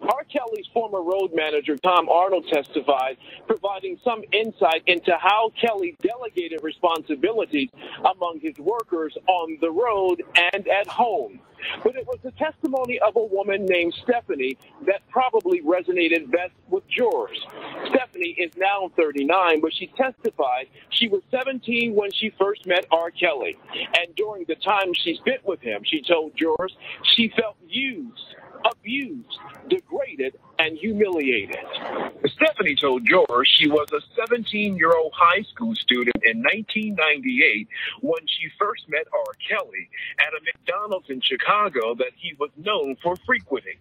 [0.00, 0.24] R.
[0.24, 3.16] Kelly's former road manager, Tom Arnold, testified,
[3.46, 7.70] providing some insight into how Kelly delegated responsibilities
[8.00, 10.22] among his workers on the road
[10.52, 11.40] and at home.
[11.82, 16.86] But it was the testimony of a woman named Stephanie that probably resonated best with
[16.88, 17.38] jurors.
[17.88, 23.10] Stephanie is now 39, but she testified she was 17 when she first met R.
[23.10, 23.56] Kelly.
[23.98, 28.36] And during the time she spent with him, she told jurors she felt used
[28.70, 29.38] abused,
[29.68, 31.56] degraded, and humiliated.
[32.26, 37.68] Stephanie told George she was a 17 year old high school student in 1998
[38.00, 39.32] when she first met R.
[39.48, 39.88] Kelly
[40.18, 43.78] at a McDonald's in Chicago that he was known for frequenting.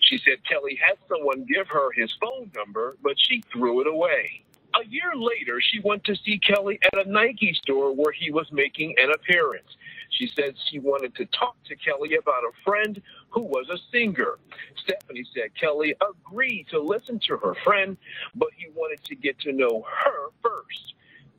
[0.00, 4.44] She said Kelly had someone give her his phone number, but she threw it away.
[4.80, 8.46] A year later, she went to see Kelly at a Nike store where he was
[8.52, 9.76] making an appearance.
[10.10, 13.00] She said she wanted to talk to Kelly about a friend
[13.30, 14.38] who was a singer.
[14.76, 17.96] Stephanie said Kelly agreed to listen to her friend,
[18.34, 20.94] but he wanted to get to know her first.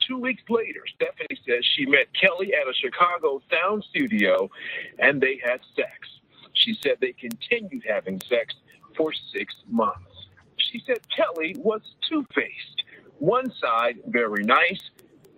[0.08, 4.50] Two weeks later, Stephanie says she met Kelly at a Chicago sound studio
[4.98, 6.08] and they had sex.
[6.54, 8.56] She said they continued having sex
[8.96, 10.28] for six months.
[10.58, 12.84] She said Kelly was two faced.
[13.20, 14.90] One side, very nice,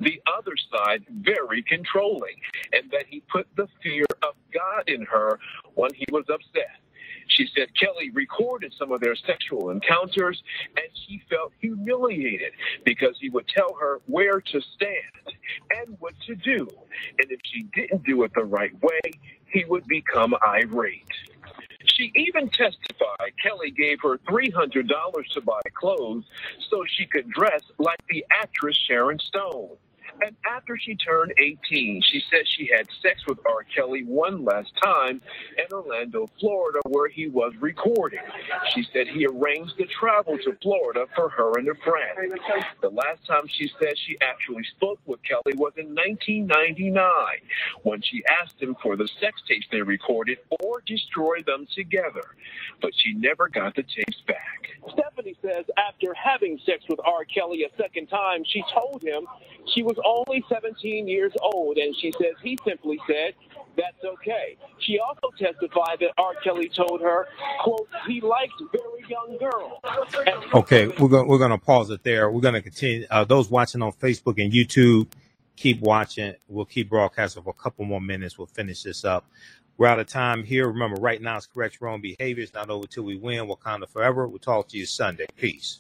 [0.02, 2.36] the other side very controlling,
[2.74, 5.40] and that he put the fear of God in her
[5.76, 6.82] when he was upset.
[7.28, 10.42] She said Kelly recorded some of their sexual encounters
[10.76, 12.52] and she felt humiliated
[12.84, 15.38] because he would tell her where to stand
[15.78, 16.68] and what to do.
[17.20, 19.00] And if she didn't do it the right way,
[19.46, 21.08] he would become irate.
[21.86, 24.88] She even testified Kelly gave her $300
[25.34, 26.26] to buy clothes
[26.70, 29.78] so she could dress like the actress Sharon Stone.
[30.22, 33.66] And after she turned 18, she said she had sex with R.
[33.76, 35.22] Kelly one last time
[35.58, 38.20] in Orlando, Florida, where he was recording.
[38.74, 42.40] She said he arranged to travel to Florida for her and a friend.
[42.82, 47.04] The last time she said she actually spoke with Kelly was in 1999
[47.84, 52.36] when she asked him for the sex tapes they recorded or destroy them together.
[52.82, 54.70] But she never got the tapes back.
[54.94, 57.26] Stephanie says after having sex with R.
[57.26, 59.26] Kelly a second time, she told him
[59.74, 63.34] she was only 17 years old, and she says he simply said,
[63.78, 64.58] that's okay.
[64.80, 66.34] She also testified that R.
[66.44, 67.28] Kelly told her,
[67.64, 69.80] quote, he liked very young girls.
[70.54, 72.30] Okay, we're going we're going to pause it there.
[72.30, 73.06] We're going to continue.
[73.10, 75.08] Uh, those watching on Facebook and YouTube,
[75.56, 76.34] keep watching.
[76.48, 78.38] We'll keep broadcasting for a couple more minutes.
[78.38, 79.26] We'll finish this up.
[79.78, 80.68] We're out of time here.
[80.68, 82.44] Remember, right now it's correct wrong behavior.
[82.44, 83.48] It's not over till we win.
[83.48, 84.28] Wakanda forever.
[84.28, 85.26] We'll talk to you Sunday.
[85.38, 85.80] Peace.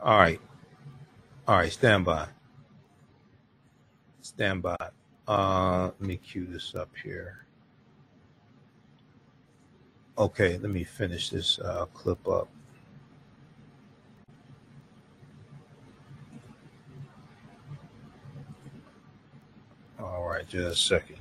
[0.00, 0.40] All right.
[1.48, 1.72] All right.
[1.72, 2.26] Stand by.
[4.20, 4.76] Stand by.
[5.28, 7.46] Uh, let me cue this up here.
[10.18, 12.48] Okay, let me finish this uh, clip up.
[20.00, 21.18] All right, just a second.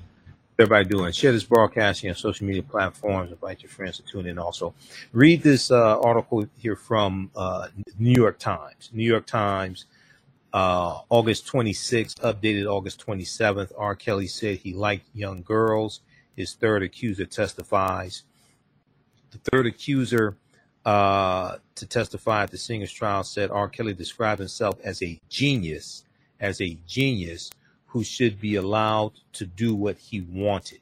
[0.57, 1.11] Everybody doing?
[1.11, 3.31] Share this broadcasting on social media platforms.
[3.31, 4.39] Invite your friends to tune in.
[4.39, 4.73] Also,
[5.11, 7.67] read this uh, article here from uh,
[7.99, 8.89] New York Times.
[8.93, 9.85] New York Times,
[10.55, 13.73] uh, August 26th, updated August 27th.
[13.77, 13.93] R.
[13.93, 15.99] Kelly said he liked young girls.
[16.37, 18.23] His third accuser testifies.
[19.31, 20.37] The third accuser
[20.85, 23.67] uh, to testify at the singer's trial said R.
[23.67, 26.05] Kelly described himself as a genius,
[26.39, 27.51] as a genius
[27.87, 30.79] who should be allowed to do what he wanted.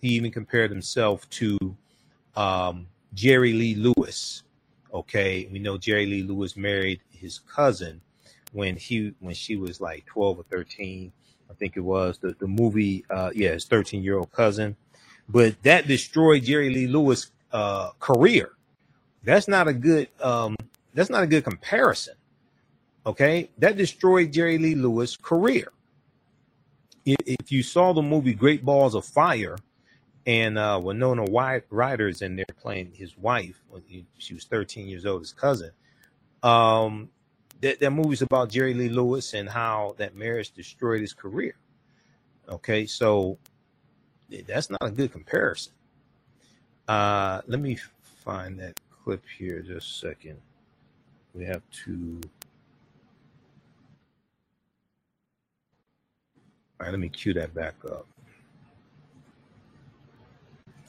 [0.00, 1.76] He even compared himself to
[2.34, 4.42] um, Jerry Lee Lewis.
[4.92, 8.00] Okay, we know Jerry Lee Lewis married his cousin
[8.54, 11.12] when he when she was like 12 or 13
[11.50, 14.76] i think it was the, the movie uh yeah his 13 year old cousin.
[15.28, 18.52] But that destroyed jerry lee lewis uh career.
[19.24, 20.56] That's not a good um
[20.94, 22.14] that's not a good comparison
[23.06, 23.50] okay?
[23.58, 25.72] That destroyed jerry lee lewis career.
[27.06, 27.16] If,
[27.52, 29.56] you saw the movie great balls of fire
[30.26, 33.60] and uh winona Wy- ryder's in there playing his wife
[34.18, 35.70] she was 13 years old his cousin
[36.42, 37.10] um
[37.64, 41.54] that, that movie's about Jerry Lee Lewis and how that marriage destroyed his career.
[42.46, 43.38] Okay, so
[44.46, 45.72] that's not a good comparison.
[46.86, 47.78] Uh, let me
[48.22, 50.36] find that clip here just a second.
[51.32, 52.20] We have to.
[56.78, 58.06] All right, let me cue that back up.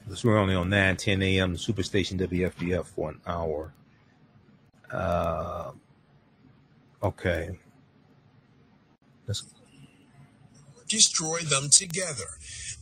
[0.08, 1.56] This we're only on 9 10 a.m.
[1.56, 3.74] Superstation WFDF for an hour.
[4.92, 5.72] Uh,
[7.06, 7.60] Okay.
[9.28, 9.44] Let's
[10.88, 12.26] destroy them together.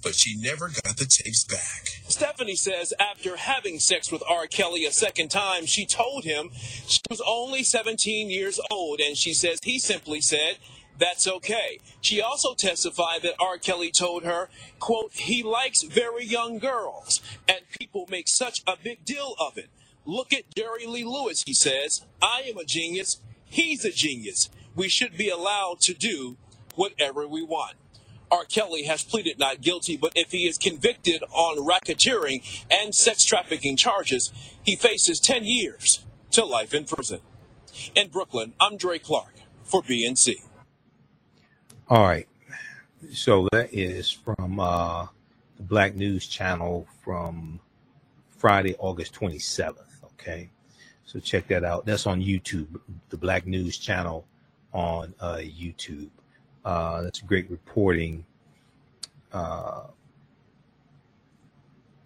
[0.01, 1.87] But she never got the tapes back.
[2.07, 4.47] Stephanie says after having sex with R.
[4.47, 6.51] Kelly a second time, she told him
[6.87, 10.57] she was only 17 years old, and she says he simply said,
[10.97, 11.79] that's okay.
[12.01, 13.57] She also testified that R.
[13.57, 14.49] Kelly told her,
[14.79, 19.69] quote, he likes very young girls, and people make such a big deal of it.
[20.05, 22.05] Look at Jerry Lee Lewis, he says.
[22.21, 23.21] I am a genius.
[23.53, 24.49] He's a genius.
[24.73, 26.37] We should be allowed to do
[26.73, 27.75] whatever we want.
[28.31, 28.45] R.
[28.45, 32.41] Kelly has pleaded not guilty, but if he is convicted on racketeering
[32.71, 34.33] and sex trafficking charges,
[34.63, 37.19] he faces 10 years to life in prison.
[37.93, 40.41] In Brooklyn, I'm Dre Clark for BNC.
[41.89, 42.27] All right.
[43.11, 45.05] So that is from uh,
[45.57, 47.59] the Black News Channel from
[48.35, 49.75] Friday, August 27th.
[50.05, 50.49] Okay.
[51.05, 51.85] So check that out.
[51.85, 52.79] That's on YouTube,
[53.09, 54.25] the Black News Channel
[54.73, 56.09] on uh, YouTube.
[56.65, 58.25] Uh, that's great reporting.
[59.31, 59.83] Uh,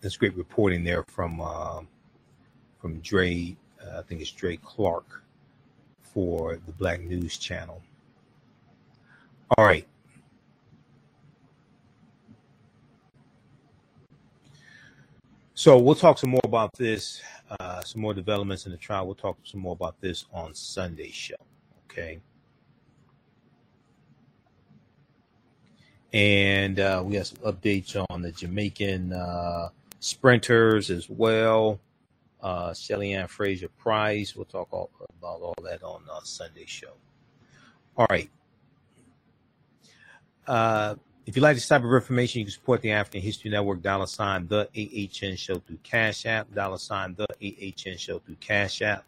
[0.02, 1.82] that's great reporting there from uh,
[2.82, 3.56] from Dre.
[3.82, 5.24] Uh, I think it's Dre Clark
[6.02, 7.82] for the Black News Channel.
[9.58, 9.86] All right.
[15.58, 17.20] So we'll talk some more about this,
[17.60, 19.08] uh, some more developments in the trial.
[19.08, 21.34] We'll talk some more about this on Sunday's show.
[21.90, 22.20] Okay.
[26.14, 31.80] And uh, we have some updates on the Jamaican uh, sprinters as well.
[32.40, 34.36] Uh, Shelly-Ann Fraser-Pryce.
[34.36, 36.94] We'll talk all, about all that on uh, Sunday's show.
[37.98, 38.30] All right.
[40.46, 40.98] Uh,
[41.28, 44.08] if you like this type of information, you can support the African History Network, dollar
[44.08, 49.04] sign the AHN show through Cash App, dollar sign the AHN show through Cash App.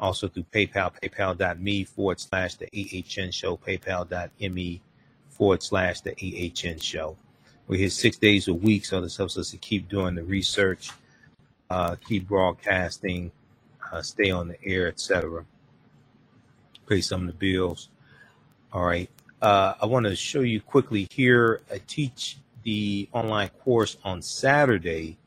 [0.00, 4.82] Also through PayPal, paypal.me forward slash the AHN show, paypal.me
[5.28, 7.16] forward slash the AHN show.
[7.68, 10.90] We're here six days a week, so this helps us to keep doing the research,
[11.70, 13.30] uh, keep broadcasting,
[13.92, 15.44] uh, stay on the air, etc.
[16.88, 17.90] Pay some of the bills.
[18.72, 19.08] All right.
[19.44, 21.60] Uh, I want to show you quickly here.
[21.70, 25.18] I teach the online course on Saturday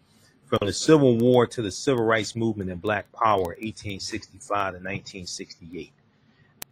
[0.48, 5.92] from the Civil War to the Civil Rights Movement and Black Power, 1865 to 1968.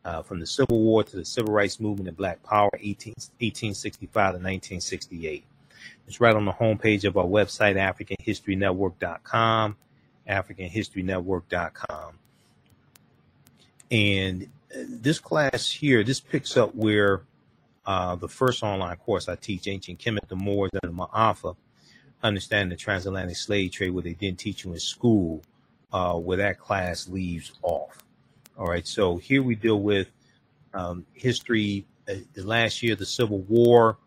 [0.04, 4.10] Uh, from the Civil War to the Civil Rights Movement and Black Power, 18, 1865
[4.10, 5.44] to 1968.
[6.08, 9.76] It's right on the homepage of our website, AfricanHistoryNetwork.com,
[10.28, 12.14] AfricanHistoryNetwork.com.
[13.92, 14.48] And uh,
[14.90, 17.22] this class here, this picks up where
[17.86, 21.56] uh, the first online course I teach, Ancient Kemet, the Moors, and the Ma'afa,
[22.24, 25.44] understanding the transatlantic slave trade, where they didn't teach you in school,
[25.94, 28.04] uh, where that class leaves off.
[28.58, 30.10] All right, so here we deal with
[30.74, 33.98] um, history, uh, the last year, the Civil War,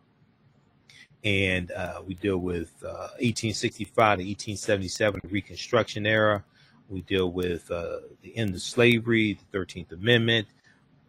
[1.23, 6.45] and uh, we deal with 1865 uh, to 1877, the Reconstruction era.
[6.89, 10.49] We deal with the end of slavery, the 13th Amendment,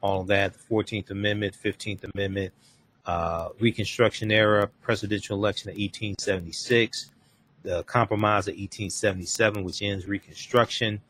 [0.01, 2.53] all that, the 14th Amendment, 15th Amendment,
[3.05, 7.11] uh, Reconstruction era, presidential election of 1876,
[7.63, 11.01] the Compromise of 1877, which ends Reconstruction,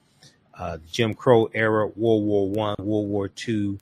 [0.58, 3.80] uh, Jim Crow era, World War One, World War Two,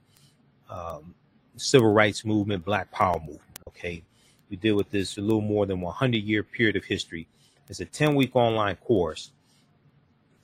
[0.69, 1.13] um,
[1.55, 3.41] Civil Rights Movement, Black Power Movement.
[3.69, 4.03] Okay,
[4.49, 7.27] we deal with this a little more than 100 year period of history.
[7.69, 9.31] It's a 10 week online course.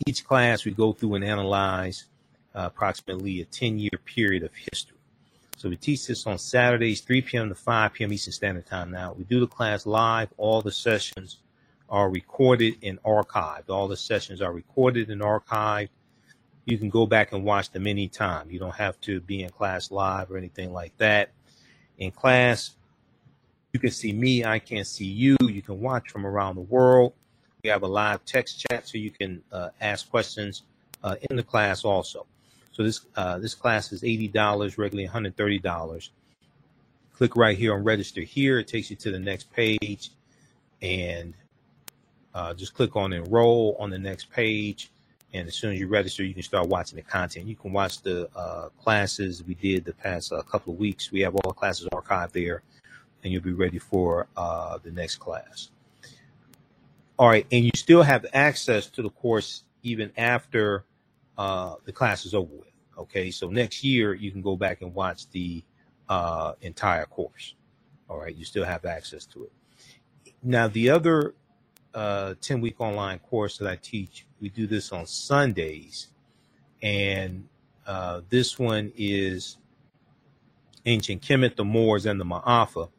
[0.08, 2.06] Each class we go through and analyze
[2.56, 4.98] uh, approximately a 10 year period of history.
[5.58, 7.50] So we teach this on Saturdays, 3 p.m.
[7.50, 8.12] to 5 p.m.
[8.12, 8.92] Eastern Standard Time.
[8.92, 10.30] Now we do the class live.
[10.38, 11.38] All the sessions
[11.90, 13.70] are recorded and archived.
[13.70, 15.90] All the sessions are recorded and archived.
[16.66, 18.50] You can go back and watch them anytime.
[18.50, 21.32] You don't have to be in class live or anything like that.
[21.98, 22.72] In class,
[23.74, 24.46] you can see me.
[24.46, 25.38] I can't see you.
[25.42, 27.14] You can watch from around the world.
[27.64, 30.64] We have a live text chat so you can uh, ask questions
[31.04, 32.26] uh, in the class also.
[32.74, 36.12] So this uh, this class is eighty dollars, regularly one hundred thirty dollars.
[37.16, 38.60] Click right here on register here.
[38.60, 40.10] It takes you to the next page,
[40.82, 41.36] and
[42.34, 44.90] uh, just click on enroll on the next page.
[45.36, 47.48] And as soon as you register, you can start watching the content.
[47.48, 51.12] You can watch the uh, classes we did the past uh, couple of weeks.
[51.12, 52.62] We have all the classes archived there,
[53.24, 55.70] and you'll be ready for uh, the next class.
[57.18, 60.84] All right, and you still have access to the course even after
[61.38, 62.68] uh, the class is over with.
[62.98, 65.64] Okay, so next year you can go back and watch the
[66.10, 67.56] uh, entire course.
[68.10, 69.52] All right, you still have access to it.
[70.44, 71.34] Now, the other
[71.94, 76.08] uh, 10 week online course that I teach, we do this on Sundays.
[76.82, 77.48] And
[77.88, 79.58] uh, this one is
[80.86, 82.90] Ancient Kemet, the Moors, and the Ma'afa.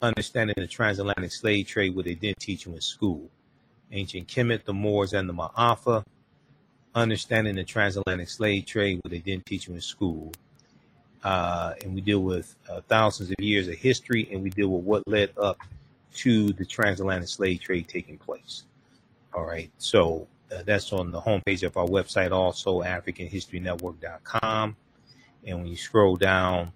[0.00, 3.28] understanding the transatlantic slave trade, what they didn't teach you in school.
[3.90, 6.04] Ancient Kemet, the Moors, and the Ma'afa.
[6.96, 10.32] Understanding the transatlantic slave trade, what they didn't teach you in school.
[11.22, 14.82] Uh, and we deal with uh, thousands of years of history, and we deal with
[14.82, 15.58] what led up
[16.14, 18.62] to the transatlantic slave trade taking place.
[19.34, 24.76] All right, so uh, that's on the homepage of our website, also AfricanHistoryNetwork.com.
[25.46, 26.72] And when you scroll down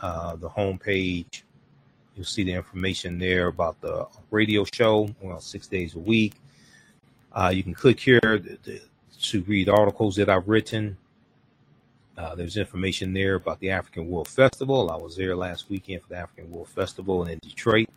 [0.00, 1.42] uh, the homepage,
[2.14, 5.08] you'll see the information there about the radio show.
[5.22, 6.34] Well, six days a week.
[7.32, 8.80] Uh, you can click here to,
[9.22, 10.96] to, read articles that I've written.
[12.16, 14.90] Uh, there's information there about the African World Festival.
[14.90, 17.88] I was there last weekend for the African World Festival in Detroit.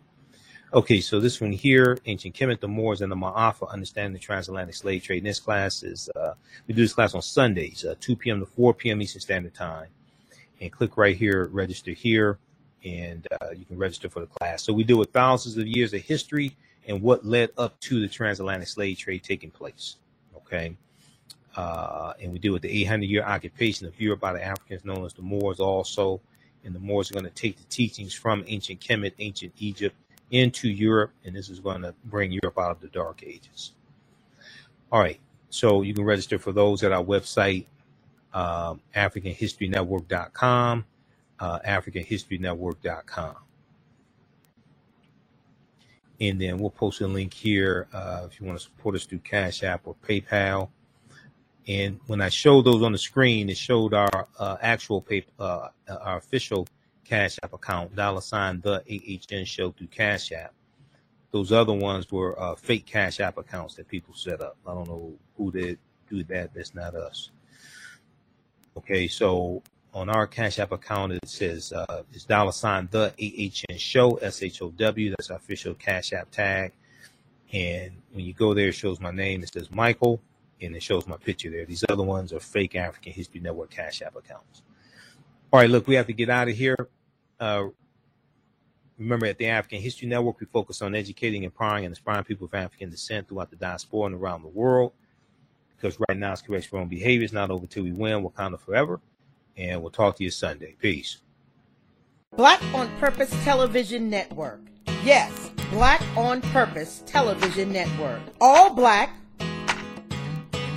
[0.71, 4.75] Okay, so this one here, Ancient Kemet, the Moors, and the Ma'afa, Understanding the Transatlantic
[4.75, 5.19] Slave Trade.
[5.19, 6.33] And this class is, uh,
[6.67, 8.39] we do this class on Sundays, uh, 2 p.m.
[8.39, 9.01] to 4 p.m.
[9.01, 9.87] Eastern Standard Time.
[10.61, 12.37] And click right here, register here,
[12.85, 14.61] and uh, you can register for the class.
[14.61, 16.55] So we deal with thousands of years of history
[16.87, 19.95] and what led up to the transatlantic slave trade taking place.
[20.35, 20.75] Okay.
[21.55, 25.05] Uh, and we deal with the 800 year occupation of Europe by the Africans known
[25.05, 26.21] as the Moors also.
[26.63, 29.95] And the Moors are going to take the teachings from ancient Kemet, ancient Egypt,
[30.31, 33.73] into Europe, and this is going to bring Europe out of the dark ages.
[34.91, 35.19] All right,
[35.49, 37.65] so you can register for those at our website,
[38.33, 40.85] um, AfricanHistoryNetwork.com,
[41.39, 43.35] uh, AfricanHistoryNetwork.com.
[46.21, 49.19] And then we'll post a link here uh, if you want to support us through
[49.19, 50.69] Cash App or PayPal.
[51.69, 55.67] And when I showed those on the screen, it showed our uh, actual pay, uh,
[55.87, 56.67] our official
[57.05, 60.51] Cash App account, dollar sign the AHN show through Cash App.
[61.29, 64.57] Those other ones were uh, fake Cash App accounts that people set up.
[64.65, 65.77] I don't know who did
[66.09, 66.55] do that.
[66.55, 67.29] That's not us.
[68.75, 69.61] Okay, so
[69.93, 74.41] on our Cash App account, it says uh, it's dollar sign the AHN show, S
[74.41, 75.11] H O W.
[75.11, 76.71] That's our official Cash App tag.
[77.53, 79.43] And when you go there, it shows my name.
[79.43, 80.19] It says Michael,
[80.61, 81.65] and it shows my picture there.
[81.65, 84.61] These other ones are fake African History Network Cash App accounts.
[85.51, 86.89] All right, look, we have to get out of here.
[87.39, 87.65] Uh,
[88.97, 92.53] remember, at the African History Network, we focus on educating, empowering, and inspiring people of
[92.53, 94.93] African descent throughout the diaspora and around the world.
[95.75, 97.23] Because right now, it's correct wrong behavior.
[97.23, 98.27] It's not over till we win.
[98.35, 98.99] Count it forever.
[99.57, 100.75] And we'll talk to you Sunday.
[100.79, 101.19] Peace.
[102.35, 104.61] Black on Purpose Television Network.
[105.03, 108.21] Yes, Black on Purpose Television Network.
[108.39, 109.15] All black,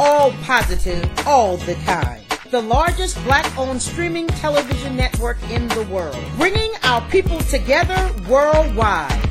[0.03, 6.22] all positive, all the time the largest black owned streaming television network in the world,
[6.36, 7.96] bringing our people together
[8.28, 9.30] worldwide,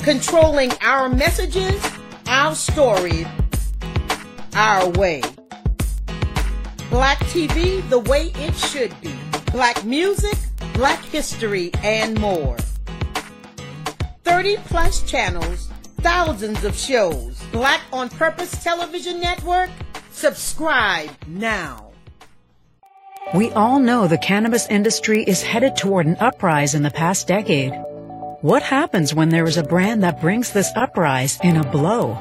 [0.00, 1.80] controlling our messages,
[2.26, 3.26] our stories,
[4.54, 5.22] our way.
[6.90, 9.14] Black TV the way it should be.
[9.52, 10.36] Black music,
[10.74, 12.56] black history, and more.
[14.24, 15.70] 30 plus channels,
[16.06, 17.42] thousands of shows.
[17.50, 19.68] Black on Purpose Television Network
[20.12, 21.90] Subscribe now.
[23.34, 27.72] We all know the cannabis industry is headed toward an uprise in the past decade.
[28.40, 32.16] What happens when there is a brand that brings this uprise in a blow?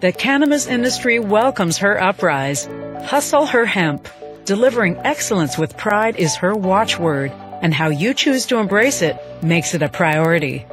[0.00, 2.66] The cannabis industry welcomes her uprise.
[3.02, 4.08] Hustle her hemp.
[4.44, 9.72] Delivering excellence with pride is her watchword, and how you choose to embrace it makes
[9.72, 10.66] it a priority.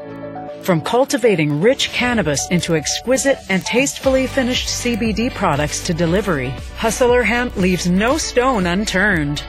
[0.64, 7.22] From cultivating rich cannabis into exquisite and tastefully finished CBD products to delivery, Hustle Her
[7.24, 9.44] Hemp leaves no stone unturned.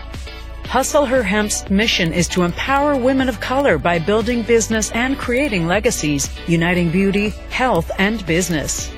[0.65, 5.69] Hustle Her Hemp's mission is to empower women of color by building business and creating
[5.69, 8.91] legacies, uniting beauty, health, and business.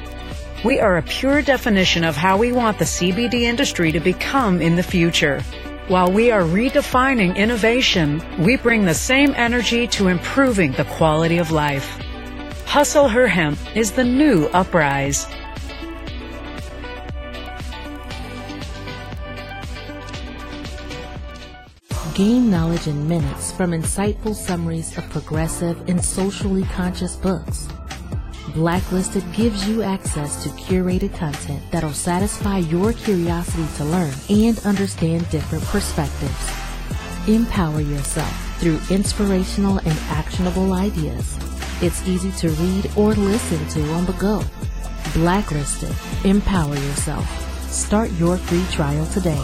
[0.65, 4.77] We are a pure definition of how we want the CBD industry to become in
[4.77, 5.43] the future.
[5.89, 11.51] While we are redefining innovation, we bring the same energy to improving the quality of
[11.51, 12.01] life.
[12.67, 15.27] Hustle Her Hemp is the new uprise.
[22.15, 27.69] Gain knowledge in minutes from insightful summaries of progressive and socially conscious books.
[28.53, 35.31] Blacklisted gives you access to curated content that'll satisfy your curiosity to learn and understand
[35.31, 36.51] different perspectives.
[37.29, 41.39] Empower yourself through inspirational and actionable ideas
[41.83, 44.43] it's easy to read or listen to on the go.
[45.13, 45.95] Blacklisted.
[46.25, 47.27] Empower yourself.
[47.71, 49.43] Start your free trial today.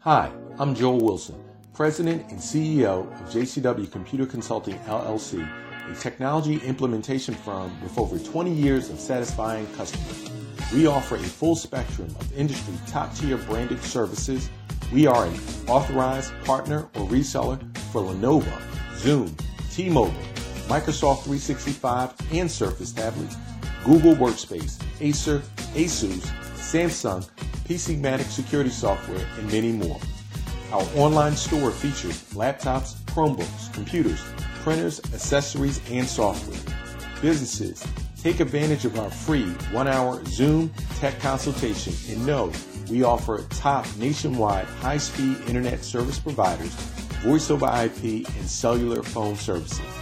[0.00, 1.42] Hi, I'm Joel Wilson,
[1.72, 5.48] President and CEO of JCW Computer Consulting LLC,
[5.90, 10.30] a technology implementation firm with over 20 years of satisfying customers.
[10.74, 14.50] We offer a full spectrum of industry top tier branded services.
[14.92, 15.34] We are an
[15.66, 17.58] authorized partner or reseller
[17.92, 18.60] for Lenovo,
[18.96, 19.34] Zoom,
[19.70, 20.14] T-Mobile,
[20.68, 23.36] Microsoft 365 and Surface tablets,
[23.84, 25.40] Google Workspace, Acer,
[25.74, 27.26] Asus, Samsung,
[27.64, 29.98] PCmatic security software, and many more.
[30.70, 34.22] Our online store features laptops, Chromebooks, computers,
[34.62, 36.76] printers, accessories, and software.
[37.22, 37.82] Businesses,
[38.22, 42.52] take advantage of our free one-hour Zoom tech consultation and know
[42.90, 46.74] we offer top nationwide high-speed internet service providers,
[47.22, 49.97] voice over IP, and cellular phone services.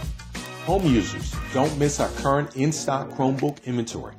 [0.67, 4.15] Home users, don't miss our current in-stock Chromebook inventory.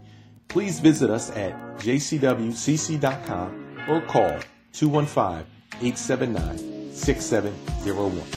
[0.48, 3.50] Please visit us at jcwcc.com
[3.86, 4.38] or call
[4.72, 5.44] 215
[5.82, 8.28] 879 6701.